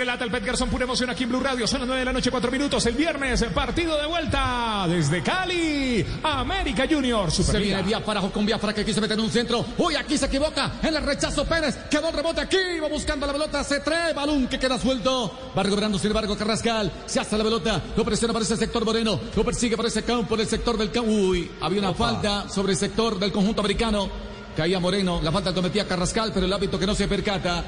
[0.00, 1.66] Relata el Pet Garzón, pura emoción aquí en Blue Radio.
[1.66, 2.86] Son las 9 de la noche, 4 minutos.
[2.86, 6.02] El viernes, partido de vuelta desde Cali.
[6.22, 7.30] América Junior.
[7.30, 7.82] Se Superliga.
[7.82, 9.62] viene Biafara con Biafara que quiso meter en un centro.
[9.76, 10.72] Uy, aquí se equivoca.
[10.82, 11.76] En el rechazo Pérez.
[11.90, 12.56] Quedó el rebote aquí.
[12.82, 13.62] Va buscando la pelota.
[13.62, 15.38] Se trae balón que queda suelto.
[15.54, 16.90] Va recuperando sin embargo Carrascal.
[17.04, 17.82] Se hace la pelota.
[17.94, 19.20] Lo presiona por ese sector Moreno.
[19.36, 21.10] Lo persigue por ese campo, por el sector del campo.
[21.10, 24.08] Uy, había una falta sobre el sector del conjunto americano.
[24.56, 25.20] Caía Moreno.
[25.22, 27.64] La falta cometía Carrascal, pero el hábito que no se percata.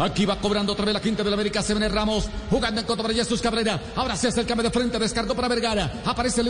[0.00, 1.62] Aquí va cobrando otra vez la quinta de la América.
[1.62, 3.80] Se viene Ramos jugando en contra para Jesús Cabrera.
[3.96, 4.98] Ahora se hace el cambio de frente.
[4.98, 6.02] Descartó para Vergara.
[6.04, 6.48] Aparece el